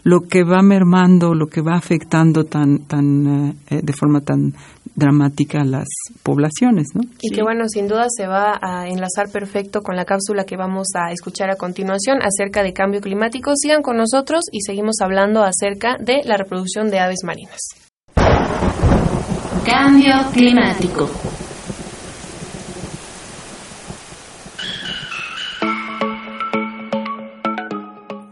lo 0.06 0.22
que 0.22 0.44
va 0.44 0.62
mermando, 0.62 1.34
lo 1.34 1.48
que 1.48 1.62
va 1.62 1.76
afectando 1.76 2.44
tan, 2.44 2.86
tan, 2.86 3.58
eh, 3.70 3.82
de 3.82 3.94
forma 3.94 4.22
tan 4.22 4.54
dramática 4.94 5.62
a 5.62 5.66
las 5.66 5.88
poblaciones, 6.22 6.90
¿no? 6.94 7.02
Y 7.22 7.32
que 7.32 7.42
bueno, 7.42 7.64
sin 7.68 7.88
duda 7.88 8.06
se 8.16 8.28
va 8.28 8.60
a 8.62 8.88
enlazar 8.88 9.32
perfecto 9.34 9.82
con 9.82 9.96
la 9.96 10.06
cápsula 10.06 10.46
que 10.46 10.58
vamos 10.58 10.90
a 10.96 11.12
escuchar 11.12 11.50
a 11.50 11.56
continuación 11.56 12.20
acerca 12.22 12.62
de 12.62 12.72
cambio 12.72 13.02
climático. 13.02 13.54
Sigan 13.56 13.82
con 13.82 13.98
nosotros 13.98 14.42
y 14.52 14.62
seguimos 14.62 14.98
hablando 15.02 15.44
acerca 15.44 15.98
de 16.00 16.22
la 16.24 16.38
reproducción 16.38 16.92
de 16.92 17.00
aves 17.00 17.24
marinas. 17.24 17.62
Cambio 19.66 20.14
climático. 20.32 21.10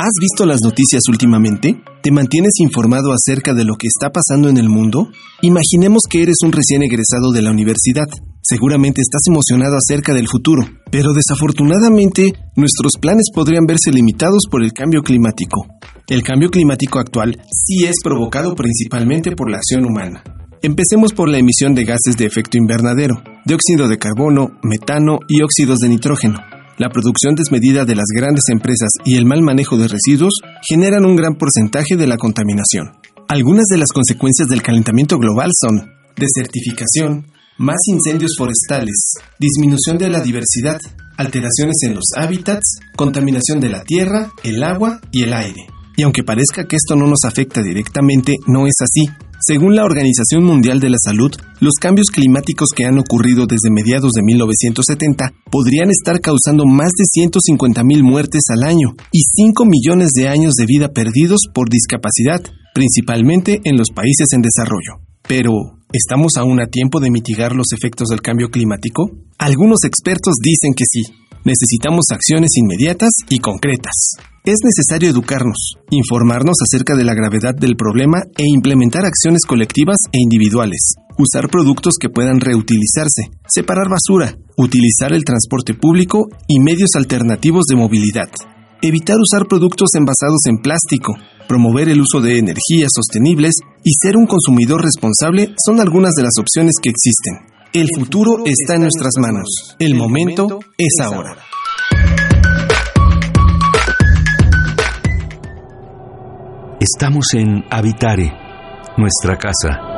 ¿Has 0.03 0.19
visto 0.19 0.45
las 0.45 0.59
noticias 0.61 1.03
últimamente? 1.07 1.81
¿Te 2.01 2.11
mantienes 2.11 2.55
informado 2.59 3.13
acerca 3.13 3.53
de 3.53 3.63
lo 3.63 3.75
que 3.75 3.87
está 3.87 4.09
pasando 4.09 4.49
en 4.49 4.57
el 4.57 4.67
mundo? 4.67 5.07
Imaginemos 5.41 6.01
que 6.09 6.23
eres 6.23 6.35
un 6.43 6.51
recién 6.51 6.83
egresado 6.83 7.31
de 7.31 7.41
la 7.41 7.51
universidad. 7.51 8.07
Seguramente 8.41 8.99
estás 8.99 9.21
emocionado 9.29 9.77
acerca 9.77 10.13
del 10.13 10.27
futuro, 10.27 10.63
pero 10.91 11.13
desafortunadamente 11.13 12.33
nuestros 12.57 12.97
planes 12.99 13.27
podrían 13.33 13.63
verse 13.65 13.91
limitados 13.93 14.43
por 14.51 14.61
el 14.61 14.73
cambio 14.73 15.03
climático. 15.03 15.67
El 16.09 16.21
cambio 16.21 16.49
climático 16.49 16.99
actual 16.99 17.39
sí 17.49 17.85
es 17.85 17.95
provocado 18.03 18.55
principalmente 18.55 19.31
por 19.37 19.49
la 19.49 19.59
acción 19.59 19.85
humana. 19.85 20.21
Empecemos 20.61 21.13
por 21.13 21.29
la 21.29 21.37
emisión 21.37 21.75
de 21.75 21.85
gases 21.85 22.17
de 22.17 22.25
efecto 22.25 22.57
invernadero, 22.57 23.23
dióxido 23.45 23.87
de 23.87 23.97
carbono, 23.97 24.49
metano 24.63 25.19
y 25.29 25.41
óxidos 25.43 25.79
de 25.79 25.87
nitrógeno. 25.87 26.39
La 26.77 26.89
producción 26.89 27.35
desmedida 27.35 27.85
de 27.85 27.95
las 27.95 28.07
grandes 28.15 28.45
empresas 28.51 28.89
y 29.05 29.15
el 29.15 29.25
mal 29.25 29.41
manejo 29.43 29.77
de 29.77 29.87
residuos 29.87 30.41
generan 30.67 31.05
un 31.05 31.15
gran 31.15 31.35
porcentaje 31.35 31.95
de 31.95 32.07
la 32.07 32.17
contaminación. 32.17 32.97
Algunas 33.27 33.65
de 33.69 33.77
las 33.77 33.89
consecuencias 33.93 34.47
del 34.47 34.63
calentamiento 34.63 35.17
global 35.19 35.51
son 35.59 35.91
desertificación, 36.17 37.27
más 37.57 37.77
incendios 37.87 38.31
forestales, 38.37 38.95
disminución 39.39 39.97
de 39.97 40.09
la 40.09 40.21
diversidad, 40.21 40.79
alteraciones 41.17 41.75
en 41.83 41.93
los 41.93 42.05
hábitats, 42.15 42.79
contaminación 42.95 43.59
de 43.59 43.69
la 43.69 43.83
tierra, 43.83 44.31
el 44.43 44.63
agua 44.63 44.99
y 45.11 45.23
el 45.23 45.33
aire. 45.33 45.67
Y 45.95 46.01
aunque 46.01 46.23
parezca 46.23 46.65
que 46.65 46.75
esto 46.75 46.95
no 46.95 47.07
nos 47.07 47.23
afecta 47.23 47.61
directamente, 47.61 48.35
no 48.47 48.65
es 48.65 48.73
así. 48.81 49.05
Según 49.45 49.75
la 49.75 49.83
Organización 49.83 50.45
Mundial 50.45 50.79
de 50.79 50.89
la 50.89 50.95
Salud, 51.03 51.31
los 51.59 51.73
cambios 51.77 52.07
climáticos 52.13 52.69
que 52.73 52.85
han 52.85 52.97
ocurrido 52.97 53.45
desde 53.45 53.75
mediados 53.75 54.13
de 54.13 54.23
1970 54.23 55.33
podrían 55.51 55.89
estar 55.89 56.21
causando 56.21 56.63
más 56.65 56.91
de 56.95 57.03
150.000 57.03 58.03
muertes 58.03 58.43
al 58.55 58.63
año 58.63 58.95
y 59.11 59.19
5 59.35 59.65
millones 59.65 60.11
de 60.15 60.29
años 60.29 60.53
de 60.53 60.65
vida 60.65 60.93
perdidos 60.93 61.41
por 61.53 61.67
discapacidad, 61.67 62.39
principalmente 62.73 63.59
en 63.65 63.75
los 63.75 63.89
países 63.93 64.27
en 64.31 64.43
desarrollo. 64.43 65.03
Pero, 65.27 65.51
¿estamos 65.91 66.37
aún 66.37 66.61
a 66.61 66.67
tiempo 66.67 67.01
de 67.01 67.11
mitigar 67.11 67.53
los 67.53 67.73
efectos 67.73 68.07
del 68.07 68.21
cambio 68.21 68.47
climático? 68.47 69.11
Algunos 69.37 69.83
expertos 69.83 70.35
dicen 70.41 70.73
que 70.73 70.85
sí. 70.89 71.01
Necesitamos 71.43 72.05
acciones 72.13 72.51
inmediatas 72.55 73.11
y 73.27 73.39
concretas. 73.39 74.15
Es 74.45 74.57
necesario 74.61 75.09
educarnos, 75.09 75.77
informarnos 75.89 76.57
acerca 76.61 76.97
de 76.97 77.05
la 77.05 77.13
gravedad 77.13 77.55
del 77.55 77.77
problema 77.77 78.23
e 78.35 78.43
implementar 78.45 79.05
acciones 79.05 79.45
colectivas 79.47 79.95
e 80.11 80.17
individuales. 80.19 80.95
Usar 81.17 81.49
productos 81.49 81.93
que 81.97 82.09
puedan 82.09 82.41
reutilizarse, 82.41 83.31
separar 83.47 83.87
basura, 83.87 84.35
utilizar 84.57 85.13
el 85.13 85.23
transporte 85.23 85.75
público 85.75 86.27
y 86.49 86.59
medios 86.59 86.89
alternativos 86.95 87.63
de 87.69 87.77
movilidad. 87.77 88.27
Evitar 88.81 89.15
usar 89.17 89.47
productos 89.47 89.91
envasados 89.95 90.41
en 90.49 90.57
plástico, 90.57 91.15
promover 91.47 91.87
el 91.87 92.01
uso 92.01 92.19
de 92.19 92.37
energías 92.37 92.91
sostenibles 92.93 93.53
y 93.85 93.93
ser 94.03 94.17
un 94.17 94.25
consumidor 94.25 94.83
responsable 94.83 95.55
son 95.65 95.79
algunas 95.79 96.15
de 96.15 96.23
las 96.23 96.33
opciones 96.37 96.73
que 96.81 96.89
existen. 96.89 97.47
El 97.71 97.87
futuro 97.95 98.43
está 98.43 98.75
en 98.75 98.81
nuestras 98.81 99.13
manos. 99.17 99.77
El 99.79 99.95
momento 99.95 100.59
es 100.77 100.99
ahora. 101.01 101.37
Estamos 106.83 107.27
en 107.33 107.63
Habitare, 107.69 108.29
nuestra 108.97 109.37
casa. 109.37 109.92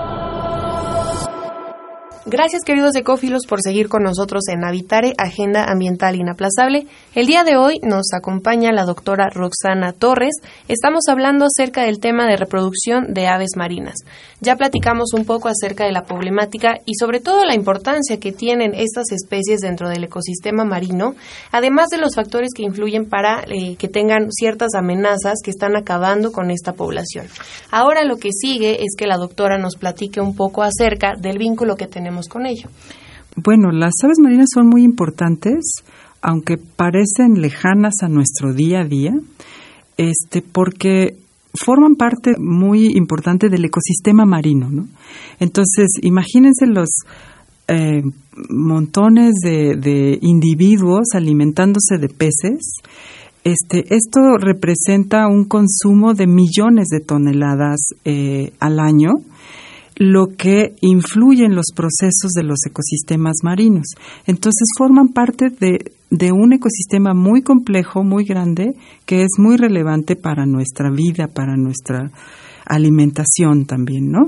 Gracias 2.28 2.64
queridos 2.64 2.96
ecófilos 2.96 3.44
por 3.48 3.60
seguir 3.62 3.88
con 3.88 4.02
nosotros 4.02 4.48
en 4.48 4.64
Habitare, 4.64 5.14
Agenda 5.20 5.66
Ambiental 5.66 6.16
Inaplazable. 6.16 6.88
El 7.14 7.28
día 7.28 7.44
de 7.44 7.56
hoy 7.56 7.78
nos 7.84 8.14
acompaña 8.18 8.72
la 8.72 8.84
doctora 8.84 9.30
Roxana 9.30 9.94
Torres. 9.94 10.34
Estamos 10.68 11.04
hablando 11.08 11.46
acerca 11.46 11.84
del 11.84 12.00
tema 12.00 12.26
de 12.26 12.36
reproducción 12.36 13.14
de 13.14 13.28
aves 13.28 13.52
marinas. 13.56 13.98
Ya 14.42 14.56
platicamos 14.56 15.14
un 15.14 15.26
poco 15.26 15.50
acerca 15.50 15.86
de 15.86 15.92
la 15.92 16.06
problemática 16.06 16.80
y 16.86 16.96
sobre 16.96 17.20
todo 17.20 17.46
la 17.46 17.54
importancia 17.54 18.20
que 18.20 18.32
tienen 18.32 18.74
estas 18.74 19.12
especies 19.12 19.60
dentro 19.60 19.88
del 19.88 20.06
ecosistema 20.06 20.66
marino, 20.66 21.14
además 21.52 21.90
de 21.90 22.00
los 22.00 22.16
factores 22.16 22.50
que 22.56 22.64
influyen 22.64 23.08
para 23.08 23.44
eh, 23.48 23.76
que 23.76 23.88
tengan 23.88 24.32
ciertas 24.32 24.74
amenazas 24.74 25.42
que 25.44 25.52
están 25.52 25.76
acabando 25.76 26.32
con 26.32 26.50
esta 26.50 26.74
población. 26.74 27.28
Ahora 27.70 28.04
lo 28.04 28.18
que 28.18 28.30
sigue 28.32 28.82
es 28.84 28.96
que 28.98 29.06
la 29.06 29.18
doctora 29.18 29.60
nos 29.60 29.76
platique 29.76 30.22
un 30.22 30.36
poco 30.36 30.64
acerca 30.64 31.14
del 31.16 31.38
vínculo 31.38 31.76
que 31.76 31.86
tenemos 31.86 32.15
con 32.28 32.46
ello? 32.46 32.70
Bueno, 33.36 33.72
las 33.72 33.94
aves 34.04 34.20
marinas 34.22 34.48
son 34.54 34.68
muy 34.68 34.84
importantes, 34.84 35.84
aunque 36.22 36.58
parecen 36.58 37.42
lejanas 37.42 37.96
a 38.02 38.08
nuestro 38.08 38.54
día 38.54 38.82
a 38.82 38.86
día, 38.86 39.14
este, 39.98 40.42
porque 40.42 41.18
forman 41.54 41.96
parte 41.96 42.36
muy 42.38 42.88
importante 42.96 43.50
del 43.50 43.66
ecosistema 43.66 44.26
marino, 44.26 44.70
¿no? 44.70 44.88
Entonces, 45.40 45.88
imagínense 46.02 46.66
los 46.66 46.90
eh, 47.68 48.04
montones 48.50 49.34
de, 49.42 50.18
individuos 50.22 51.10
alimentándose 51.14 51.98
de 51.98 52.10
peces. 52.10 52.78
Este, 53.44 53.94
esto 53.94 54.38
representa 54.40 55.28
un 55.28 55.46
consumo 55.46 56.14
de 56.14 56.28
millones 56.28 56.88
de 56.88 57.00
toneladas 57.00 57.80
eh, 58.04 58.54
al 58.60 58.80
año 58.80 59.12
lo 59.96 60.28
que 60.38 60.76
influye 60.82 61.46
en 61.46 61.56
los 61.56 61.68
procesos 61.74 62.32
de 62.34 62.44
los 62.44 62.60
ecosistemas 62.66 63.38
marinos. 63.44 63.88
Entonces 64.26 64.68
forman 64.78 65.10
parte 65.10 65.50
de, 65.50 65.92
de, 66.10 66.32
un 66.32 66.54
ecosistema 66.54 67.14
muy 67.14 67.42
complejo, 67.42 68.04
muy 68.04 68.26
grande, 68.26 68.76
que 69.06 69.22
es 69.24 69.32
muy 69.38 69.58
relevante 69.58 70.16
para 70.16 70.46
nuestra 70.46 70.90
vida, 70.92 71.28
para 71.28 71.56
nuestra 71.56 72.12
alimentación 72.66 73.66
también, 73.66 74.12
¿no? 74.12 74.28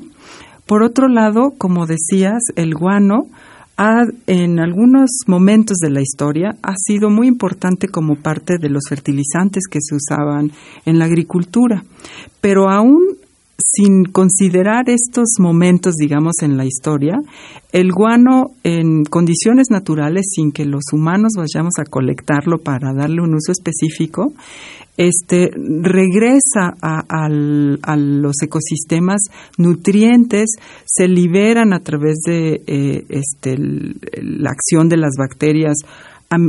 Por 0.66 0.84
otro 0.84 1.08
lado, 1.08 1.54
como 1.58 1.86
decías, 1.86 2.44
el 2.56 2.74
guano 2.74 3.28
ha, 3.78 4.04
en 4.26 4.60
algunos 4.60 5.10
momentos 5.28 5.78
de 5.78 5.90
la 5.90 6.02
historia 6.02 6.58
ha 6.62 6.74
sido 6.76 7.10
muy 7.10 7.28
importante 7.28 7.88
como 7.88 8.16
parte 8.16 8.58
de 8.60 8.70
los 8.70 8.84
fertilizantes 8.90 9.64
que 9.70 9.80
se 9.82 9.96
usaban 9.96 10.52
en 10.86 11.00
la 11.00 11.06
agricultura, 11.06 11.84
pero 12.42 12.70
aún 12.70 13.18
sin 13.58 14.06
considerar 14.06 14.90
estos 14.90 15.36
momentos, 15.40 15.96
digamos, 15.96 16.36
en 16.42 16.58
la 16.58 16.66
historia, 16.66 17.20
el 17.72 17.92
guano 17.92 18.52
en 18.64 19.04
condiciones 19.04 19.68
naturales, 19.72 20.28
sin 20.30 20.52
que 20.52 20.66
los 20.66 20.84
humanos 20.94 21.34
vayamos 21.36 21.74
a 21.80 21.86
colectarlo 21.86 22.60
para 22.60 22.94
darle 22.94 23.22
un 23.22 23.34
uso 23.34 23.52
específico, 23.52 24.34
este, 24.98 25.52
regresa 25.56 26.74
a, 26.82 27.30
los 27.30 28.36
ecosistemas 28.44 29.22
nutrientes, 29.58 30.50
se 30.86 31.08
liberan 31.08 31.74
a 31.74 31.80
través 31.80 32.18
de 32.26 32.62
eh, 32.66 33.06
este, 33.10 33.58
la 33.58 34.52
acción 34.52 34.90
de 34.90 34.98
las 34.98 35.12
bacterias 35.18 35.78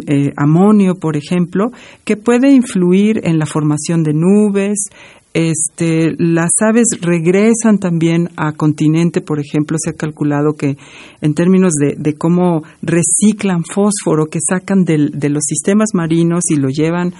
eh, 0.06 0.32
amonio, 0.36 0.96
por 0.96 1.16
ejemplo, 1.16 1.66
que 2.04 2.16
puede 2.16 2.50
influir 2.50 3.20
en 3.22 3.38
la 3.38 3.46
formación 3.46 4.02
de 4.02 4.12
nubes, 4.12 4.88
este, 5.34 6.14
las 6.18 6.50
aves 6.60 6.86
regresan 7.00 7.78
también 7.78 8.30
a 8.36 8.52
continente, 8.52 9.20
por 9.20 9.38
ejemplo, 9.40 9.76
se 9.78 9.90
ha 9.90 9.92
calculado 9.92 10.54
que 10.54 10.76
en 11.20 11.34
términos 11.34 11.72
de, 11.74 12.14
cómo 12.14 12.62
reciclan 12.82 13.62
fósforo 13.64 14.26
que 14.26 14.38
sacan 14.40 14.84
de 14.84 15.28
los 15.28 15.44
sistemas 15.44 15.90
marinos 15.94 16.44
y 16.50 16.56
lo 16.56 16.68
llevan 16.68 17.12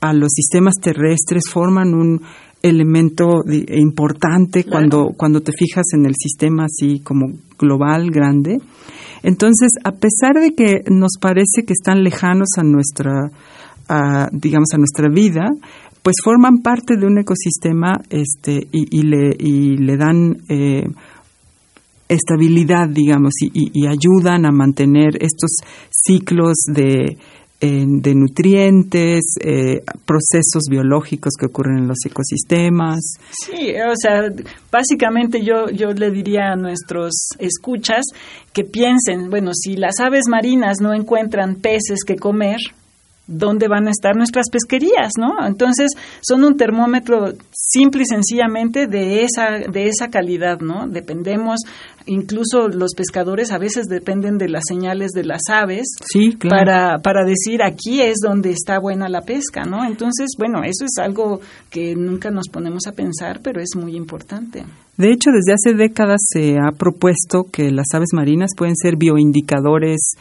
a 0.00 0.12
los 0.12 0.32
sistemas 0.32 0.74
terrestres, 0.80 1.44
forman 1.50 1.94
un 1.94 2.20
elemento 2.64 3.42
importante 3.46 4.64
cuando, 4.64 5.08
cuando 5.16 5.40
te 5.40 5.52
fijas 5.52 5.84
en 5.92 6.06
el 6.06 6.14
sistema 6.14 6.64
así 6.64 7.00
como 7.00 7.26
global, 7.58 8.10
grande. 8.10 8.58
Entonces, 9.22 9.68
a 9.84 9.92
pesar 9.92 10.34
de 10.40 10.54
que 10.54 10.82
nos 10.90 11.12
parece 11.20 11.64
que 11.66 11.74
están 11.74 12.02
lejanos 12.02 12.48
a 12.56 12.62
nuestra, 12.62 13.30
digamos, 14.32 14.68
a 14.72 14.78
nuestra 14.78 15.08
vida, 15.10 15.50
pues 16.04 16.16
forman 16.22 16.58
parte 16.58 16.98
de 16.98 17.06
un 17.06 17.18
ecosistema 17.18 17.98
este, 18.10 18.68
y, 18.70 19.02
le, 19.04 19.34
y 19.38 19.78
le 19.78 19.96
dan 19.96 20.36
eh, 20.50 20.84
estabilidad, 22.06 22.90
digamos, 22.90 23.32
y, 23.40 23.86
ayudan 23.86 24.44
a 24.44 24.52
mantener 24.52 25.16
estos 25.18 25.56
ciclos 25.90 26.56
de, 26.66 27.16
de 27.58 28.14
nutrientes, 28.14 29.36
eh, 29.40 29.80
procesos 30.04 30.64
biológicos 30.68 31.32
que 31.40 31.46
ocurren 31.46 31.78
en 31.78 31.88
los 31.88 32.04
ecosistemas. 32.04 33.00
Sí, 33.30 33.72
o 33.72 33.94
sea, 33.96 34.24
básicamente 34.70 35.42
yo, 35.42 35.70
yo 35.70 35.94
le 35.94 36.10
diría 36.10 36.52
a 36.52 36.56
nuestros 36.56 37.28
escuchas 37.38 38.04
que 38.52 38.64
piensen, 38.64 39.30
bueno, 39.30 39.52
si 39.54 39.76
las 39.76 40.00
aves 40.00 40.24
marinas 40.28 40.82
no 40.82 40.92
encuentran 40.92 41.54
peces 41.54 42.00
que 42.06 42.16
comer, 42.16 42.58
dónde 43.26 43.68
van 43.68 43.86
a 43.88 43.90
estar 43.90 44.16
nuestras 44.16 44.50
pesquerías, 44.50 45.12
¿no? 45.18 45.46
Entonces, 45.46 45.90
son 46.20 46.44
un 46.44 46.56
termómetro 46.56 47.32
simple 47.52 48.02
y 48.02 48.06
sencillamente 48.06 48.86
de 48.86 49.24
esa 49.24 49.58
de 49.70 49.86
esa 49.86 50.08
calidad, 50.08 50.60
¿no? 50.60 50.86
Dependemos 50.86 51.60
incluso 52.06 52.68
los 52.68 52.94
pescadores 52.94 53.50
a 53.50 53.58
veces 53.58 53.86
dependen 53.86 54.36
de 54.36 54.48
las 54.48 54.64
señales 54.68 55.12
de 55.12 55.24
las 55.24 55.40
aves 55.50 55.86
para 56.48 56.98
para 56.98 57.24
decir 57.24 57.62
aquí 57.62 58.02
es 58.02 58.16
donde 58.22 58.50
está 58.50 58.78
buena 58.78 59.08
la 59.08 59.22
pesca, 59.22 59.64
¿no? 59.64 59.84
Entonces, 59.84 60.32
bueno, 60.38 60.62
eso 60.64 60.84
es 60.84 61.02
algo 61.02 61.40
que 61.70 61.94
nunca 61.96 62.30
nos 62.30 62.48
ponemos 62.48 62.86
a 62.86 62.92
pensar, 62.92 63.40
pero 63.42 63.60
es 63.60 63.70
muy 63.74 63.96
importante. 63.96 64.64
De 64.96 65.10
hecho, 65.10 65.30
desde 65.30 65.54
hace 65.54 65.76
décadas 65.76 66.20
se 66.28 66.56
ha 66.56 66.70
propuesto 66.70 67.44
que 67.50 67.70
las 67.72 67.86
aves 67.94 68.10
marinas 68.12 68.50
pueden 68.56 68.76
ser 68.76 68.96
bioindicadores 68.96 70.12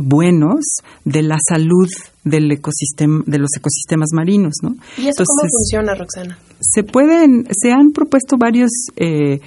buenos 0.00 0.60
de 1.04 1.22
la 1.22 1.38
salud 1.46 1.88
del 2.24 2.50
ecosistema, 2.50 3.22
de 3.26 3.38
los 3.38 3.50
ecosistemas 3.56 4.08
marinos, 4.12 4.54
¿no? 4.62 4.74
¿Y 4.98 5.08
eso 5.08 5.24
cómo 5.24 5.48
funciona, 5.48 5.94
Roxana? 5.94 6.38
Se 6.60 6.82
pueden, 6.82 7.46
se 7.50 7.72
han 7.72 7.92
propuesto 7.92 8.36
varios, 8.38 8.70
eh, 8.96 9.40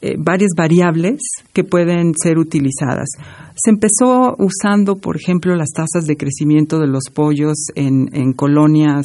eh, 0.00 0.14
varias 0.18 0.50
variables 0.56 1.20
que 1.52 1.64
pueden 1.64 2.12
ser 2.14 2.38
utilizadas. 2.38 3.08
Se 3.56 3.70
empezó 3.70 4.36
usando, 4.38 4.96
por 4.96 5.16
ejemplo, 5.16 5.54
las 5.56 5.70
tasas 5.70 6.06
de 6.06 6.16
crecimiento 6.16 6.78
de 6.78 6.86
los 6.86 7.04
pollos 7.12 7.66
en, 7.74 8.10
en 8.12 8.32
colonias 8.32 9.04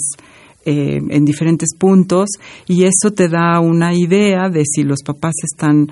eh, 0.65 0.99
en 1.09 1.23
diferentes 1.23 1.69
puntos 1.73 2.27
y 2.67 2.83
eso 2.83 3.11
te 3.15 3.29
da 3.29 3.61
una 3.61 3.93
idea 3.95 4.49
de 4.49 4.65
si 4.65 4.83
los 4.83 5.03
papás 5.03 5.33
están 5.41 5.87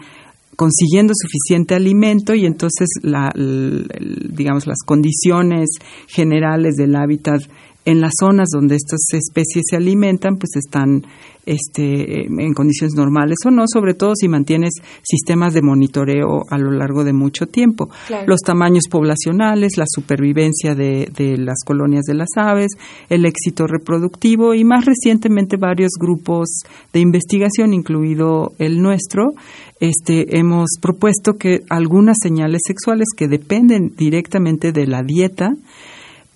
consiguiendo 0.57 1.13
suficiente 1.15 1.75
alimento 1.75 2.33
y 2.33 2.45
entonces 2.45 2.89
la, 3.03 3.31
digamos 3.33 4.67
las 4.67 4.79
condiciones 4.85 5.69
generales 6.07 6.75
del 6.75 6.95
hábitat 6.95 7.43
en 7.87 8.01
las 8.01 8.11
zonas 8.19 8.49
donde 8.53 8.75
estas 8.75 8.99
especies 9.13 9.63
se 9.69 9.77
alimentan, 9.77 10.35
pues 10.35 10.57
están 10.57 11.05
este, 11.45 12.25
en 12.25 12.53
condiciones 12.53 12.95
normales 12.95 13.37
o 13.45 13.49
no, 13.49 13.63
sobre 13.65 13.93
todo 13.93 14.11
si 14.13 14.27
mantienes 14.27 14.73
sistemas 15.01 15.53
de 15.53 15.61
monitoreo 15.61 16.41
a 16.49 16.57
lo 16.57 16.71
largo 16.71 17.05
de 17.05 17.13
mucho 17.13 17.45
tiempo. 17.47 17.89
Los 18.25 18.41
tamaños 18.41 18.89
poblacionales, 18.91 19.77
la 19.77 19.85
supervivencia 19.87 20.75
de, 20.75 21.09
de, 21.15 21.37
las 21.37 21.59
colonias 21.65 22.03
de 22.03 22.15
las 22.15 22.27
aves, 22.35 22.71
el 23.07 23.25
éxito 23.25 23.67
reproductivo 23.67 24.53
y 24.53 24.65
más 24.65 24.83
recientemente 24.83 25.55
varios 25.55 25.91
grupos 25.97 26.63
de 26.91 26.99
investigación, 26.99 27.73
incluido 27.73 28.51
el 28.59 28.81
nuestro, 28.81 29.31
este, 29.79 30.37
hemos 30.37 30.71
propuesto 30.81 31.37
que 31.37 31.61
algunas 31.69 32.17
señales 32.21 32.63
sexuales 32.67 33.07
que 33.15 33.29
dependen 33.29 33.93
directamente 33.95 34.73
de 34.73 34.87
la 34.87 35.03
dieta, 35.03 35.51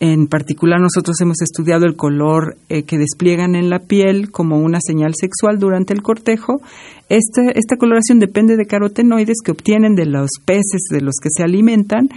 en 0.04 0.26
particular, 0.26 0.80
nosotros 0.82 1.22
hemos 1.22 1.44
estudiado 1.44 1.86
el 1.86 1.96
color 1.96 2.58
eh, 2.70 2.82
que 2.86 2.98
despliegan 2.98 3.54
en 3.54 3.70
la 3.70 3.78
piel 3.78 4.32
como 4.32 4.58
una 4.58 4.80
señal 4.82 5.14
sexual 5.14 5.60
durante 5.60 5.94
el 5.94 6.02
cortejo. 6.02 6.60
Esta, 7.12 7.52
esta 7.54 7.76
coloración 7.76 8.20
depende 8.20 8.56
de 8.56 8.66
carotenoides 8.66 9.42
que 9.44 9.52
obtienen 9.52 9.96
de 9.96 10.06
los 10.06 10.30
peces 10.46 10.84
de 10.90 11.02
los 11.02 11.16
que 11.22 11.28
se 11.30 11.44
alimentan 11.44 12.08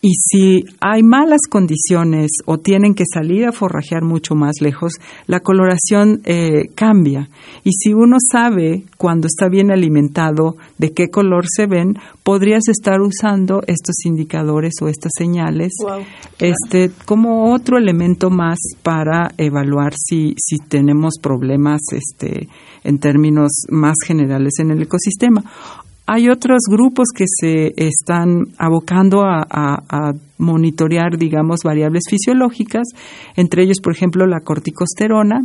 y 0.00 0.12
si 0.14 0.64
hay 0.80 1.02
malas 1.02 1.40
condiciones 1.50 2.30
o 2.46 2.58
tienen 2.58 2.94
que 2.94 3.02
salir 3.12 3.46
a 3.46 3.52
forrajear 3.52 4.04
mucho 4.04 4.36
más 4.36 4.54
lejos, 4.60 4.92
la 5.26 5.40
coloración 5.40 6.20
eh, 6.24 6.68
cambia. 6.76 7.28
Y 7.64 7.72
si 7.72 7.94
uno 7.94 8.16
sabe 8.32 8.84
cuando 8.96 9.26
está 9.26 9.48
bien 9.48 9.72
alimentado 9.72 10.56
de 10.78 10.92
qué 10.92 11.08
color 11.10 11.46
se 11.48 11.66
ven, 11.66 11.98
podrías 12.22 12.68
estar 12.68 13.00
usando 13.00 13.62
estos 13.66 14.04
indicadores 14.04 14.74
o 14.80 14.88
estas 14.88 15.10
señales 15.18 15.72
este, 16.38 16.92
como 17.04 17.52
otro 17.52 17.76
elemento 17.76 18.30
más 18.30 18.58
para 18.84 19.32
evaluar 19.36 19.94
si, 19.96 20.34
si 20.38 20.58
tenemos 20.58 21.14
problemas 21.20 21.80
este, 21.90 22.48
en 22.84 22.98
términos 22.98 23.50
más 23.70 23.96
generales 24.06 24.37
en 24.58 24.70
el 24.70 24.82
ecosistema. 24.82 25.42
Hay 26.10 26.30
otros 26.30 26.60
grupos 26.70 27.08
que 27.14 27.26
se 27.28 27.74
están 27.76 28.44
abocando 28.56 29.24
a, 29.24 30.14
monitorear, 30.38 31.18
digamos, 31.18 31.60
variables 31.64 32.04
fisiológicas, 32.08 32.84
entre 33.36 33.64
ellos, 33.64 33.78
por 33.82 33.92
ejemplo, 33.92 34.24
la 34.24 34.40
corticosterona. 34.40 35.40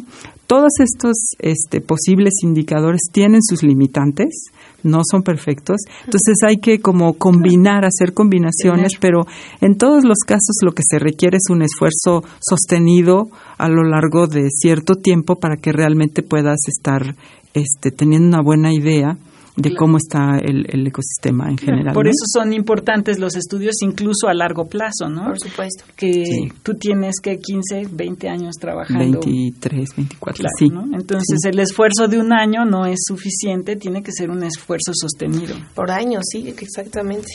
Todos 0.46 0.72
estos 0.80 1.16
este, 1.40 1.82
posibles 1.82 2.36
indicadores 2.44 3.02
tienen 3.12 3.42
sus 3.42 3.64
limitantes, 3.64 4.52
no 4.84 5.02
son 5.10 5.24
perfectos, 5.24 5.82
entonces 6.06 6.36
hay 6.48 6.58
que 6.58 6.80
como 6.80 7.14
combinar, 7.14 7.86
hacer 7.86 8.14
combinaciones, 8.14 8.94
pero 9.02 9.26
en 9.62 9.78
todos 9.78 10.06
los 10.06 10.20
casos 10.20 10.58
lo 10.64 10.74
que 10.74 10.84
se 10.88 11.00
requiere 11.00 11.38
es 11.38 11.50
un 11.50 11.64
esfuerzo 11.64 12.24
sostenido 12.40 13.30
a 13.58 13.68
lo 13.68 13.84
largo 13.84 14.28
de 14.28 14.50
cierto 14.52 14.96
tiempo 14.96 15.40
para 15.40 15.58
que 15.58 15.72
realmente 15.72 16.22
puedas 16.22 16.60
estar 16.68 17.16
este, 17.54 17.92
teniendo 17.92 18.28
una 18.28 18.44
buena 18.44 18.74
idea 18.74 19.18
de 19.56 19.76
cómo 19.76 19.98
está 19.98 20.38
el, 20.42 20.88
ecosistema 20.88 21.50
en 21.50 21.58
general. 21.58 21.94
Por 21.94 22.08
eso 22.08 22.26
son 22.34 22.54
importantes 22.54 23.20
los 23.20 23.36
estudios 23.36 23.76
incluso 23.82 24.28
a 24.28 24.34
largo 24.34 24.66
plazo, 24.66 25.10
¿no? 25.10 25.26
Por 25.26 25.40
supuesto. 25.40 25.84
Que 25.96 26.24
tú 26.64 26.74
tienes 26.74 27.16
que 27.22 27.38
15, 27.38 27.90
20 27.92 28.30
años 28.30 28.56
trabajando. 28.60 29.20
23, 29.20 29.90
24, 29.96 30.46
sí. 30.58 30.66
Entonces 30.94 31.40
el 31.46 31.60
esfuerzo 31.60 32.08
de 32.08 32.20
un 32.20 32.34
año 32.34 32.66
no 32.66 32.86
es 32.86 33.02
suficiente, 33.06 33.76
tiene 33.76 34.02
que 34.02 34.12
ser 34.12 34.32
un 34.32 34.44
esfuerzo 34.44 34.92
sostenido. 34.94 35.56
Por 35.76 35.92
año, 35.92 36.20
sí, 36.24 36.48
exactamente. 36.48 37.28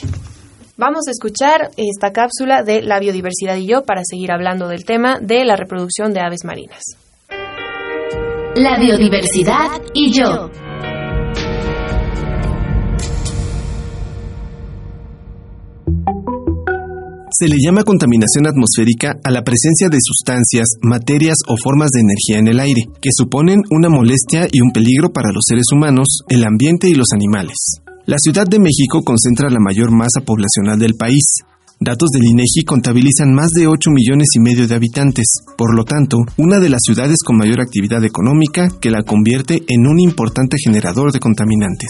Vamos 0.77 1.09
a 1.09 1.11
escuchar 1.11 1.71
esta 1.77 2.13
cápsula 2.13 2.63
de 2.63 2.83
la 2.83 3.01
biodiversidad 3.01 3.57
y 3.57 3.67
yo 3.67 3.83
para 3.83 4.03
seguir 4.05 4.31
hablando 4.33 4.69
del 4.69 4.85
tema 4.85 5.19
de 5.21 5.45
la 5.45 5.57
reproducción 5.57 6.13
de 6.13 6.21
aves 6.21 6.45
marinas. 6.45 6.83
La 8.61 8.77
biodiversidad 8.77 9.71
y 9.95 10.11
yo. 10.11 10.51
Se 17.31 17.47
le 17.47 17.55
llama 17.65 17.85
contaminación 17.85 18.49
atmosférica 18.49 19.15
a 19.23 19.31
la 19.31 19.45
presencia 19.45 19.89
de 19.89 19.99
sustancias, 20.03 20.67
materias 20.83 21.37
o 21.47 21.55
formas 21.63 21.91
de 21.91 22.01
energía 22.01 22.39
en 22.41 22.49
el 22.49 22.59
aire, 22.59 22.83
que 23.01 23.11
suponen 23.13 23.61
una 23.71 23.91
molestia 23.91 24.49
y 24.51 24.61
un 24.61 24.73
peligro 24.73 25.13
para 25.13 25.31
los 25.33 25.45
seres 25.47 25.67
humanos, 25.73 26.23
el 26.29 26.43
ambiente 26.43 26.89
y 26.89 26.95
los 26.95 27.13
animales. 27.15 27.55
La 28.07 28.17
Ciudad 28.19 28.47
de 28.51 28.59
México 28.59 29.05
concentra 29.05 29.51
la 29.51 29.61
mayor 29.61 29.93
masa 29.93 30.21
poblacional 30.27 30.81
del 30.81 30.97
país, 30.97 31.45
Datos 31.81 32.09
del 32.11 32.25
INEGI 32.25 32.65
contabilizan 32.67 33.33
más 33.33 33.51
de 33.51 33.69
8 33.69 33.91
millones 33.93 34.27
y 34.35 34.41
medio 34.41 34.67
de 34.67 34.75
habitantes, 34.75 35.27
por 35.57 35.77
lo 35.77 35.85
tanto, 35.85 36.19
una 36.37 36.59
de 36.59 36.69
las 36.69 36.81
ciudades 36.85 37.19
con 37.25 37.37
mayor 37.37 37.61
actividad 37.61 38.05
económica 38.05 38.69
que 38.81 38.91
la 38.91 39.05
convierte 39.05 39.63
en 39.69 39.87
un 39.87 40.01
importante 40.01 40.57
generador 40.59 41.13
de 41.13 41.21
contaminantes. 41.21 41.89